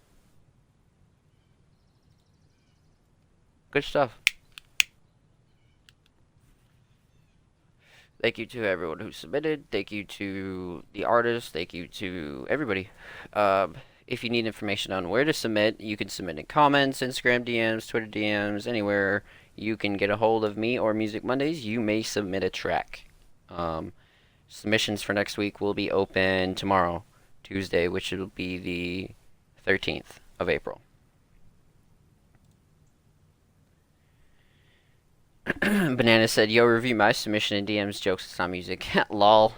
Good 3.71 3.83
stuff. 3.83 4.19
Thank 8.21 8.37
you 8.37 8.45
to 8.45 8.65
everyone 8.65 8.99
who 8.99 9.11
submitted. 9.11 9.69
Thank 9.69 9.91
you 9.91 10.03
to 10.03 10.83
the 10.93 11.03
artists. 11.03 11.51
Thank 11.51 11.73
you 11.73 11.87
to 11.89 12.47
everybody. 12.49 12.89
Um, 13.33 13.75
if 14.07 14.23
you 14.23 14.29
need 14.29 14.45
information 14.45 14.93
on 14.93 15.09
where 15.09 15.25
to 15.25 15.33
submit, 15.33 15.81
you 15.81 15.97
can 15.97 16.09
submit 16.09 16.39
in 16.39 16.45
comments, 16.45 17.01
Instagram 17.01 17.43
DMs, 17.43 17.87
Twitter 17.87 18.07
DMs, 18.07 18.65
anywhere 18.65 19.23
you 19.55 19.77
can 19.77 19.97
get 19.97 20.09
a 20.09 20.17
hold 20.17 20.45
of 20.45 20.57
me 20.57 20.79
or 20.79 20.93
Music 20.93 21.23
Mondays. 21.23 21.65
You 21.65 21.81
may 21.81 22.01
submit 22.01 22.43
a 22.43 22.49
track. 22.49 23.05
Um, 23.49 23.93
submissions 24.47 25.01
for 25.01 25.13
next 25.13 25.37
week 25.37 25.61
will 25.61 25.73
be 25.73 25.91
open 25.91 26.55
tomorrow, 26.55 27.03
Tuesday, 27.43 27.87
which 27.87 28.11
will 28.11 28.27
be 28.27 28.57
the 28.57 29.11
13th 29.69 30.19
of 30.39 30.49
April. 30.49 30.81
Banana 35.61 36.27
said, 36.27 36.49
Yo, 36.49 36.65
review 36.65 36.95
my 36.95 37.11
submission 37.11 37.57
in 37.57 37.65
DMs, 37.65 38.01
jokes, 38.01 38.25
it's 38.25 38.39
not 38.39 38.49
music. 38.49 38.87
Lol. 39.09 39.53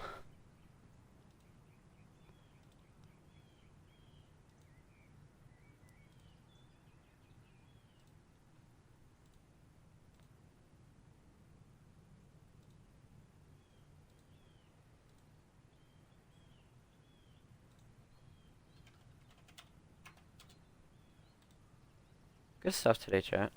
Good 22.67 22.73
stuff 22.73 22.99
today, 22.99 23.21
chat. 23.21 23.53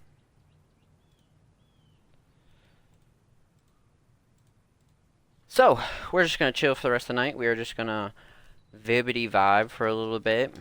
So, 5.48 5.80
we're 6.12 6.22
just 6.22 6.38
gonna 6.38 6.52
chill 6.52 6.76
for 6.76 6.82
the 6.82 6.92
rest 6.92 7.06
of 7.06 7.08
the 7.08 7.14
night. 7.14 7.36
We 7.36 7.48
are 7.48 7.56
just 7.56 7.76
gonna 7.76 8.14
vibbity 8.72 9.28
vibe 9.28 9.70
for 9.70 9.88
a 9.88 9.94
little 9.96 10.20
bit. 10.20 10.54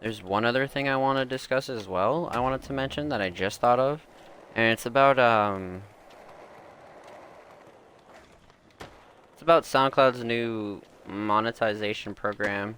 There's 0.00 0.24
one 0.24 0.44
other 0.44 0.66
thing 0.66 0.88
I 0.88 0.96
want 0.96 1.20
to 1.20 1.24
discuss 1.24 1.68
as 1.68 1.86
well. 1.86 2.28
I 2.32 2.40
wanted 2.40 2.62
to 2.62 2.72
mention 2.72 3.10
that 3.10 3.22
I 3.22 3.30
just 3.30 3.60
thought 3.60 3.78
of, 3.78 4.04
and 4.56 4.72
it's 4.72 4.86
about 4.86 5.20
um, 5.20 5.84
it's 9.34 9.42
about 9.42 9.62
SoundCloud's 9.62 10.24
new 10.24 10.82
monetization 11.06 12.16
program 12.16 12.76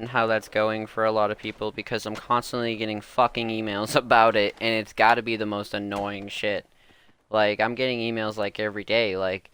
and 0.00 0.08
how 0.08 0.26
that's 0.26 0.48
going 0.48 0.86
for 0.86 1.04
a 1.04 1.12
lot 1.12 1.30
of 1.30 1.38
people 1.38 1.70
because 1.70 2.06
I'm 2.06 2.16
constantly 2.16 2.74
getting 2.76 3.00
fucking 3.00 3.48
emails 3.48 3.94
about 3.94 4.34
it, 4.34 4.54
and 4.60 4.74
it's 4.74 4.92
got 4.92 5.14
to 5.14 5.22
be 5.22 5.36
the 5.36 5.46
most 5.46 5.74
annoying 5.74 6.28
shit. 6.28 6.66
Like 7.30 7.60
I'm 7.60 7.74
getting 7.74 8.00
emails 8.00 8.36
like 8.36 8.58
every 8.58 8.82
day 8.82 9.16
like 9.16 9.50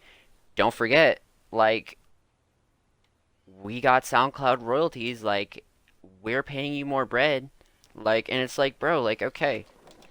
don't 0.55 0.73
forget 0.73 1.19
like 1.51 1.99
we 3.61 3.79
got 3.79 4.03
SoundCloud 4.03 4.61
royalties 4.61 5.21
like 5.21 5.63
we're 6.23 6.41
paying 6.41 6.73
you 6.73 6.85
more 6.85 7.05
bread 7.05 7.49
like 7.93 8.29
and 8.29 8.39
it's 8.39 8.57
like 8.57 8.79
bro 8.79 9.01
like 9.01 9.21
okay 9.21 9.65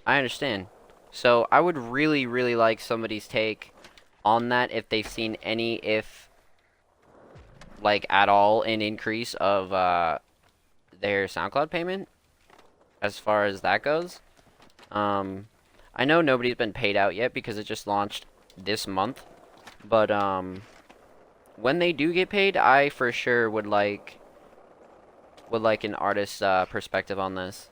I 0.05 0.17
understand. 0.17 0.67
So 1.11 1.47
I 1.51 1.59
would 1.59 1.77
really 1.77 2.25
really 2.25 2.55
like 2.55 2.79
somebody's 2.79 3.27
take 3.27 3.73
on 4.23 4.47
that 4.49 4.71
if 4.71 4.87
they've 4.87 5.07
seen 5.07 5.35
any 5.43 5.75
if 5.75 6.29
like 7.81 8.05
at 8.09 8.29
all 8.29 8.61
an 8.61 8.81
increase 8.81 9.33
of 9.35 9.73
uh 9.73 10.19
their 10.99 11.25
SoundCloud 11.25 11.69
payment 11.69 12.07
as 13.01 13.19
far 13.19 13.45
as 13.45 13.61
that 13.61 13.83
goes. 13.83 14.19
Um 14.91 15.47
I 15.99 16.05
know 16.05 16.21
nobody's 16.21 16.55
been 16.55 16.73
paid 16.73 16.95
out 16.95 17.15
yet 17.15 17.33
because 17.33 17.57
it 17.57 17.63
just 17.63 17.87
launched 17.87 18.27
this 18.55 18.85
month. 18.85 19.25
But, 19.83 20.11
um, 20.11 20.61
when 21.55 21.79
they 21.79 21.91
do 21.91 22.13
get 22.13 22.29
paid, 22.29 22.55
I 22.55 22.89
for 22.89 23.11
sure 23.11 23.49
would 23.49 23.65
like, 23.65 24.19
would 25.49 25.63
like 25.63 25.83
an 25.83 25.95
artist's 25.95 26.41
uh, 26.41 26.65
perspective 26.65 27.17
on 27.17 27.33
this. 27.33 27.69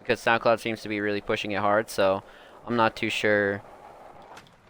Because 0.00 0.20
SoundCloud 0.20 0.58
seems 0.58 0.82
to 0.82 0.88
be 0.88 1.00
really 1.00 1.20
pushing 1.20 1.52
it 1.52 1.60
hard, 1.60 1.88
so 1.88 2.24
I'm 2.66 2.74
not 2.74 2.96
too 2.96 3.10
sure, 3.10 3.62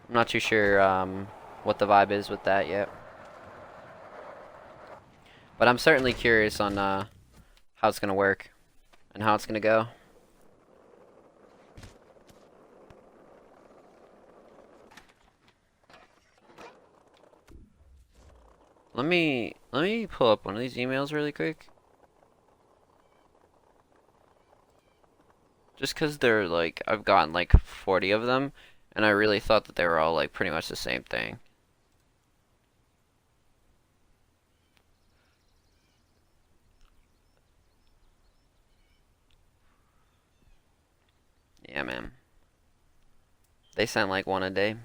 I'm 0.09 0.15
not 0.15 0.29
too 0.29 0.41
sure, 0.41 0.83
um, 0.83 1.29
what 1.63 1.79
the 1.79 1.87
vibe 1.87 2.11
is 2.11 2.29
with 2.29 2.45
that 2.45 2.69
yet. 2.69 2.91
But 5.57 5.69
I'm 5.69 5.79
certainly 5.79 6.13
curious 6.13 6.61
on, 6.61 6.77
uh, 6.77 7.07
how 7.81 7.89
it's 7.89 7.99
gonna 7.99 8.15
work 8.15 8.51
and 9.15 9.23
how 9.23 9.35
it's 9.35 9.47
gonna 9.47 9.59
go. 9.59 9.89
Let 18.93 19.07
me 19.07 19.55
let 19.73 19.83
me 19.83 20.07
pull 20.07 20.31
up 20.31 20.45
one 20.45 20.55
of 20.55 20.61
these 20.61 20.77
emails 20.77 21.13
really 21.13 21.33
quick. 21.33 21.69
Just 25.79 25.97
cuz 25.97 26.19
they're 26.19 26.47
like 26.47 26.83
I've 26.87 27.05
gotten 27.05 27.33
like 27.33 27.53
40 27.53 28.11
of 28.11 28.27
them 28.27 28.53
and 28.93 29.07
I 29.07 29.11
really 29.11 29.41
thought 29.41 29.65
that 29.65 29.77
they 29.77 29.87
were 29.87 29.99
all 29.99 30.15
like 30.15 30.33
pretty 30.35 30.51
much 30.51 30.69
the 30.69 30.77
same 30.77 31.03
thing. 31.05 31.39
Yeah, 41.69 41.85
man. 41.85 42.13
They 43.81 43.87
sent 43.87 44.11
like 44.11 44.27
one 44.27 44.43
a 44.43 44.51
day. 44.51 44.77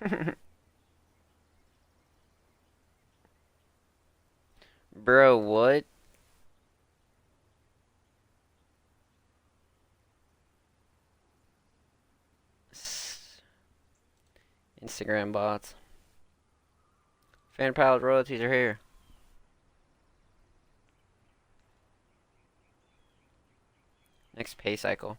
Bro, 4.94 5.38
what? 5.38 5.84
Instagram 14.80 15.32
bots. 15.32 15.74
Fan-Powered 17.54 18.02
royalties 18.02 18.40
are 18.40 18.52
here. 18.52 18.78
Next 24.36 24.58
pay 24.58 24.76
cycle. 24.76 25.16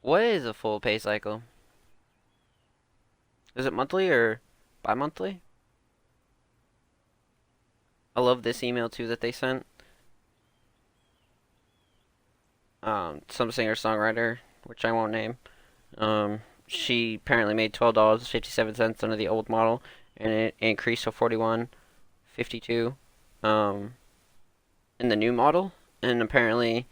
What 0.00 0.22
is 0.22 0.44
a 0.44 0.52
full 0.52 0.80
pay 0.80 0.98
cycle? 0.98 1.42
Is 3.54 3.64
it 3.64 3.72
monthly 3.72 4.10
or 4.10 4.40
bi-monthly? 4.82 5.40
I 8.16 8.20
love 8.20 8.42
this 8.42 8.62
email 8.62 8.88
too 8.88 9.06
that 9.06 9.20
they 9.20 9.32
sent. 9.32 9.64
Um, 12.82 13.22
some 13.28 13.50
singer-songwriter, 13.50 14.38
which 14.64 14.84
I 14.84 14.92
won't 14.92 15.12
name. 15.12 15.38
Um, 15.96 16.40
she 16.66 17.14
apparently 17.14 17.54
made 17.54 17.72
twelve 17.72 17.94
dollars 17.94 18.26
fifty-seven 18.26 18.74
cents 18.74 19.02
under 19.02 19.16
the 19.16 19.28
old 19.28 19.48
model, 19.48 19.82
and 20.16 20.32
it 20.32 20.54
increased 20.58 21.04
to 21.04 21.12
forty-one 21.12 21.68
fifty-two 22.26 22.96
um, 23.42 23.94
in 24.98 25.08
the 25.08 25.16
new 25.16 25.32
model. 25.32 25.72
And 26.02 26.20
apparently, 26.20 26.86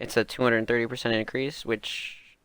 it's 0.00 0.16
a 0.16 0.24
two 0.24 0.42
hundred 0.42 0.58
and 0.58 0.68
thirty 0.68 0.86
percent 0.86 1.14
increase, 1.14 1.64
which 1.64 2.36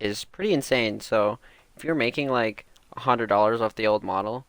is 0.00 0.24
pretty 0.24 0.52
insane. 0.52 1.00
So 1.00 1.38
if 1.76 1.84
you're 1.84 1.94
making 1.94 2.30
like 2.30 2.66
a 2.96 3.00
hundred 3.00 3.28
dollars 3.28 3.60
off 3.60 3.74
the 3.74 3.86
old 3.86 4.02
model, 4.02 4.46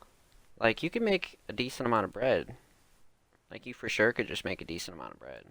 like 0.59 0.83
you 0.83 0.89
could 0.89 1.01
make 1.01 1.39
a 1.47 1.53
decent 1.53 1.87
amount 1.87 2.05
of 2.05 2.13
bread. 2.13 2.55
Like 3.51 3.65
you 3.65 3.73
for 3.73 3.89
sure 3.89 4.11
could 4.13 4.27
just 4.27 4.45
make 4.45 4.61
a 4.61 4.65
decent 4.65 4.95
amount 4.95 5.13
of 5.13 5.19
bread. 5.19 5.45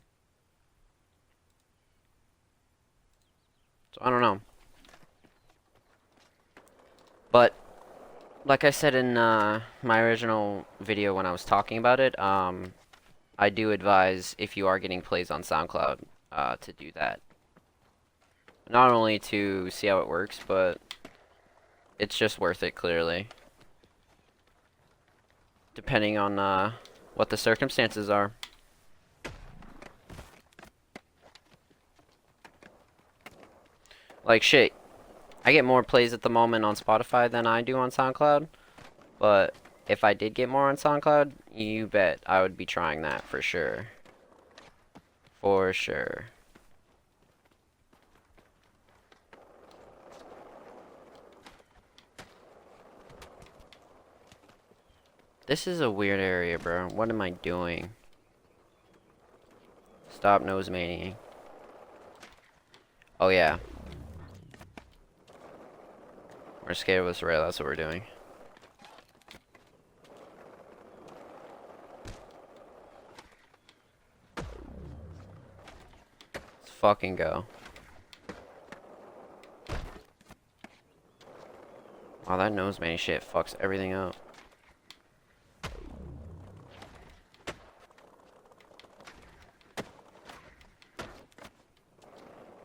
So 3.92 4.00
I 4.02 4.10
don't 4.10 4.20
know. 4.20 4.40
But 7.30 7.54
like 8.44 8.64
I 8.64 8.70
said 8.70 8.94
in 8.94 9.18
uh, 9.18 9.60
my 9.82 10.00
original 10.00 10.66
video 10.80 11.14
when 11.14 11.26
I 11.26 11.32
was 11.32 11.44
talking 11.44 11.76
about 11.76 12.00
it, 12.00 12.18
um, 12.18 12.72
I 13.38 13.50
do 13.50 13.72
advise 13.72 14.34
if 14.38 14.56
you 14.56 14.66
are 14.66 14.78
getting 14.78 15.02
plays 15.02 15.30
on 15.30 15.42
SoundCloud 15.42 15.98
uh, 16.32 16.56
to 16.56 16.72
do 16.72 16.90
that. 16.92 17.20
Not 18.68 18.92
only 18.92 19.18
to 19.20 19.70
see 19.70 19.86
how 19.86 20.00
it 20.00 20.08
works, 20.08 20.40
but 20.46 20.78
it's 21.98 22.16
just 22.18 22.38
worth 22.38 22.62
it, 22.62 22.74
clearly. 22.74 23.28
Depending 25.74 26.18
on 26.18 26.38
uh, 26.38 26.72
what 27.14 27.30
the 27.30 27.36
circumstances 27.36 28.10
are. 28.10 28.32
Like, 34.24 34.42
shit, 34.42 34.74
I 35.44 35.52
get 35.52 35.64
more 35.64 35.82
plays 35.82 36.12
at 36.12 36.20
the 36.20 36.28
moment 36.28 36.64
on 36.66 36.74
Spotify 36.74 37.30
than 37.30 37.46
I 37.46 37.62
do 37.62 37.78
on 37.78 37.90
SoundCloud. 37.90 38.48
But 39.18 39.54
if 39.88 40.04
I 40.04 40.12
did 40.12 40.34
get 40.34 40.50
more 40.50 40.68
on 40.68 40.76
SoundCloud, 40.76 41.32
you 41.50 41.86
bet 41.86 42.20
I 42.26 42.42
would 42.42 42.56
be 42.56 42.66
trying 42.66 43.00
that 43.02 43.24
for 43.24 43.40
sure. 43.40 43.86
For 45.40 45.72
sure. 45.72 46.26
This 55.46 55.66
is 55.66 55.80
a 55.80 55.90
weird 55.90 56.20
area, 56.20 56.58
bro. 56.58 56.88
What 56.88 57.08
am 57.08 57.22
I 57.22 57.30
doing? 57.30 57.90
Stop 60.10 60.42
nose 60.42 60.68
maniac. 60.68 61.14
Oh, 63.18 63.28
yeah. 63.28 63.58
We're 66.66 66.74
scared 66.74 67.00
of 67.00 67.06
this 67.06 67.22
rail, 67.22 67.42
that's 67.42 67.58
what 67.58 67.66
we're 67.66 67.76
doing. 67.76 68.02
Fucking 76.78 77.16
go. 77.16 77.44
Wow, 82.26 82.36
that 82.36 82.52
nose 82.52 82.78
man 82.78 82.96
shit 82.96 83.24
fucks 83.24 83.56
everything 83.58 83.94
up. 83.94 84.14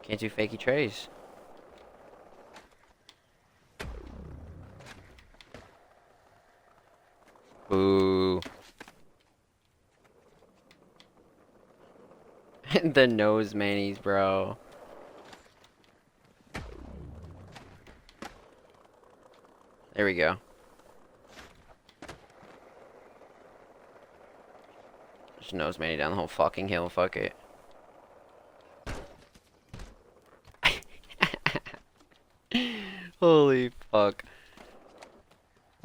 Can't 0.03 0.19
do 0.19 0.29
fakey 0.29 0.59
trays. 0.59 1.07
Boo. 7.69 8.02
The 12.83 13.07
nose 13.07 13.55
manis, 13.55 13.97
bro. 13.97 14.57
There 19.93 20.03
we 20.03 20.15
go. 20.15 20.35
Just 25.39 25.53
nose 25.53 25.79
mani 25.79 25.95
down 25.95 26.11
the 26.11 26.17
whole 26.17 26.27
fucking 26.27 26.67
hill, 26.67 26.89
fuck 26.89 27.15
it. 27.15 27.33
Holy 33.21 33.71
fuck. 33.93 34.25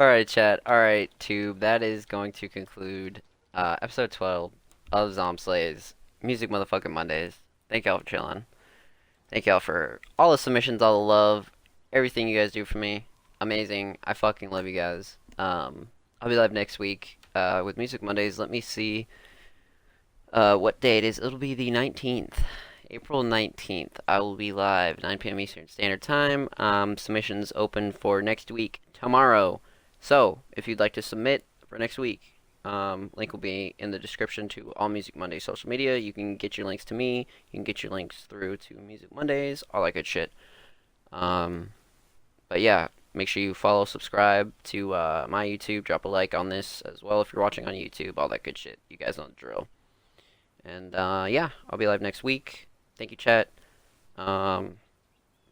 Alright, 0.01 0.27
chat. 0.27 0.59
Alright, 0.69 1.13
Tube. 1.21 1.61
That 1.61 1.85
is 1.85 2.07
going 2.07 2.33
to 2.33 2.49
conclude 2.49 3.23
uh, 3.55 3.77
episode 3.81 4.11
12 4.11 4.51
of 4.91 5.13
ZombSlays 5.13 5.95
Music 6.23 6.51
Motherfucking 6.51 6.91
Mondays. 6.91 7.39
Thank 7.69 7.85
y'all 7.85 7.99
for 7.99 8.05
chilling. 8.05 8.47
Thank 9.31 9.47
y'all 9.47 9.61
for 9.61 10.01
all 10.19 10.31
the 10.31 10.39
submissions, 10.39 10.81
all 10.81 11.01
the 11.01 11.07
love, 11.07 11.51
everything 11.93 12.29
you 12.29 12.39
guys 12.39 12.53
do 12.53 12.65
for 12.65 12.79
me. 12.79 13.07
Amazing. 13.41 13.99
I 14.05 14.15
fucking 14.15 14.51
love 14.51 14.67
you 14.67 14.75
guys. 14.75 15.17
Um, 15.39 15.89
I'll 16.21 16.29
be 16.29 16.37
live 16.37 16.53
next 16.53 16.79
week 16.79 17.19
uh, 17.35 17.63
with 17.65 17.77
Music 17.77 18.03
Mondays. 18.03 18.39
Let 18.39 18.51
me 18.51 18.61
see 18.61 19.07
uh, 20.33 20.57
what 20.57 20.81
day 20.81 20.99
it 20.99 21.05
is. 21.05 21.19
It'll 21.19 21.39
be 21.39 21.55
the 21.55 21.71
19th. 21.71 22.35
April 22.91 23.23
19th. 23.23 23.99
I 24.09 24.19
will 24.21 24.35
be 24.35 24.53
live, 24.53 25.03
9 25.03 25.19
p.m. 25.19 25.41
Eastern 25.41 25.69
Standard 25.69 26.03
Time. 26.03 26.49
Um, 26.57 26.97
submissions 26.97 27.53
open 27.55 27.93
for 27.93 28.23
next 28.23 28.51
week, 28.51 28.81
tomorrow. 28.95 29.61
So, 30.01 30.41
if 30.53 30.67
you'd 30.67 30.81
like 30.81 30.95
to 30.95 31.03
submit 31.03 31.45
for 31.69 31.79
next 31.79 31.99
week, 31.99 32.38
um, 32.69 33.11
link 33.17 33.33
will 33.33 33.41
be 33.41 33.75
in 33.79 33.93
the 33.93 33.99
description 33.99 34.47
to 34.51 34.73
All 34.77 34.91
Music 34.91 35.17
Monday 35.17 35.39
social 35.39 35.71
media. 35.71 35.97
You 35.97 36.13
can 36.13 36.37
get 36.37 36.59
your 36.59 36.67
links 36.67 36.85
to 36.87 36.95
me. 36.95 37.27
You 37.51 37.59
can 37.59 37.65
get 37.65 37.83
your 37.83 37.91
links 37.91 38.25
through 38.25 38.59
to 38.59 38.75
Music 38.75 39.15
Mondays, 39.15 39.65
all 39.71 39.83
that 39.85 39.95
good 39.95 40.07
shit. 40.07 40.33
Um, 41.11 41.71
but 42.51 42.61
yeah, 42.61 42.89
make 43.15 43.27
sure 43.27 43.43
you 43.43 43.55
follow, 43.55 43.87
subscribe 43.87 44.53
to 44.65 44.93
uh, 44.93 45.27
my 45.31 45.47
YouTube. 45.47 45.85
Drop 45.85 46.05
a 46.05 46.09
like 46.09 46.35
on 46.35 46.51
this 46.51 46.83
as 46.83 47.03
well 47.03 47.23
if 47.23 47.33
you're 47.33 47.43
watching 47.43 47.67
on 47.67 47.73
YouTube. 47.73 48.15
All 48.19 48.29
that 48.29 48.43
good 48.43 48.59
shit. 48.59 48.79
You 48.91 48.99
guys 48.99 49.17
know 49.17 49.29
the 49.29 49.33
drill. 49.33 49.67
And 50.63 50.95
uh, 50.95 51.27
yeah, 51.29 51.51
I'll 51.71 51.79
be 51.79 51.87
live 51.87 52.03
next 52.03 52.23
week. 52.23 52.69
Thank 52.99 53.11
you, 53.11 53.17
chat. 53.17 53.49
Um, 54.19 54.75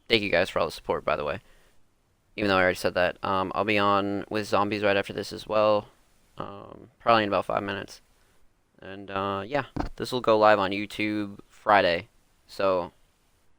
thank 0.06 0.22
you 0.22 0.30
guys 0.30 0.50
for 0.50 0.58
all 0.58 0.66
the 0.66 0.72
support, 0.72 1.04
by 1.04 1.16
the 1.16 1.24
way 1.24 1.40
even 2.36 2.48
though 2.48 2.56
I 2.56 2.60
already 2.60 2.76
said 2.76 2.94
that. 2.94 3.16
Um, 3.24 3.50
I'll 3.54 3.64
be 3.64 3.78
on 3.78 4.24
with 4.28 4.46
zombies 4.46 4.82
right 4.82 4.96
after 4.96 5.14
this 5.14 5.32
as 5.32 5.46
well, 5.46 5.88
um, 6.39 6.91
probably 6.99 7.24
in 7.24 7.28
about 7.28 7.47
five 7.47 7.62
minutes. 7.62 8.01
And 8.80 9.11
uh, 9.11 9.43
yeah, 9.47 9.64
this 9.97 10.12
will 10.12 10.20
go 10.20 10.39
live 10.39 10.59
on 10.59 10.70
YouTube 10.70 11.39
Friday. 11.49 12.09
So 12.47 12.93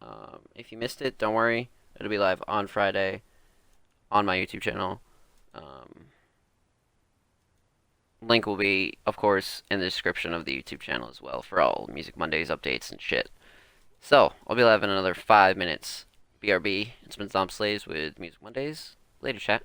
um, 0.01 0.39
if 0.55 0.71
you 0.71 0.77
missed 0.77 1.01
it, 1.01 1.17
don't 1.17 1.33
worry. 1.33 1.69
It'll 1.95 2.09
be 2.09 2.17
live 2.17 2.43
on 2.47 2.67
Friday 2.67 3.23
on 4.11 4.25
my 4.25 4.37
YouTube 4.37 4.61
channel. 4.61 5.01
Um, 5.53 6.05
link 8.21 8.45
will 8.45 8.57
be, 8.57 8.97
of 9.05 9.17
course, 9.17 9.63
in 9.71 9.79
the 9.79 9.85
description 9.85 10.33
of 10.33 10.45
the 10.45 10.61
YouTube 10.61 10.79
channel 10.79 11.09
as 11.09 11.21
well 11.21 11.41
for 11.41 11.59
all 11.59 11.89
Music 11.91 12.15
Mondays 12.15 12.49
updates 12.49 12.91
and 12.91 13.01
shit. 13.01 13.29
So, 13.99 14.33
I'll 14.45 14.55
be 14.55 14.63
live 14.63 14.83
in 14.83 14.91
another 14.91 15.15
five 15.15 15.57
minutes. 15.57 16.05
BRB. 16.41 16.91
It's 17.03 17.15
been 17.15 17.29
ZombSlays 17.29 17.87
with 17.87 18.19
Music 18.19 18.41
Mondays. 18.41 18.95
Later, 19.21 19.39
chat. 19.39 19.63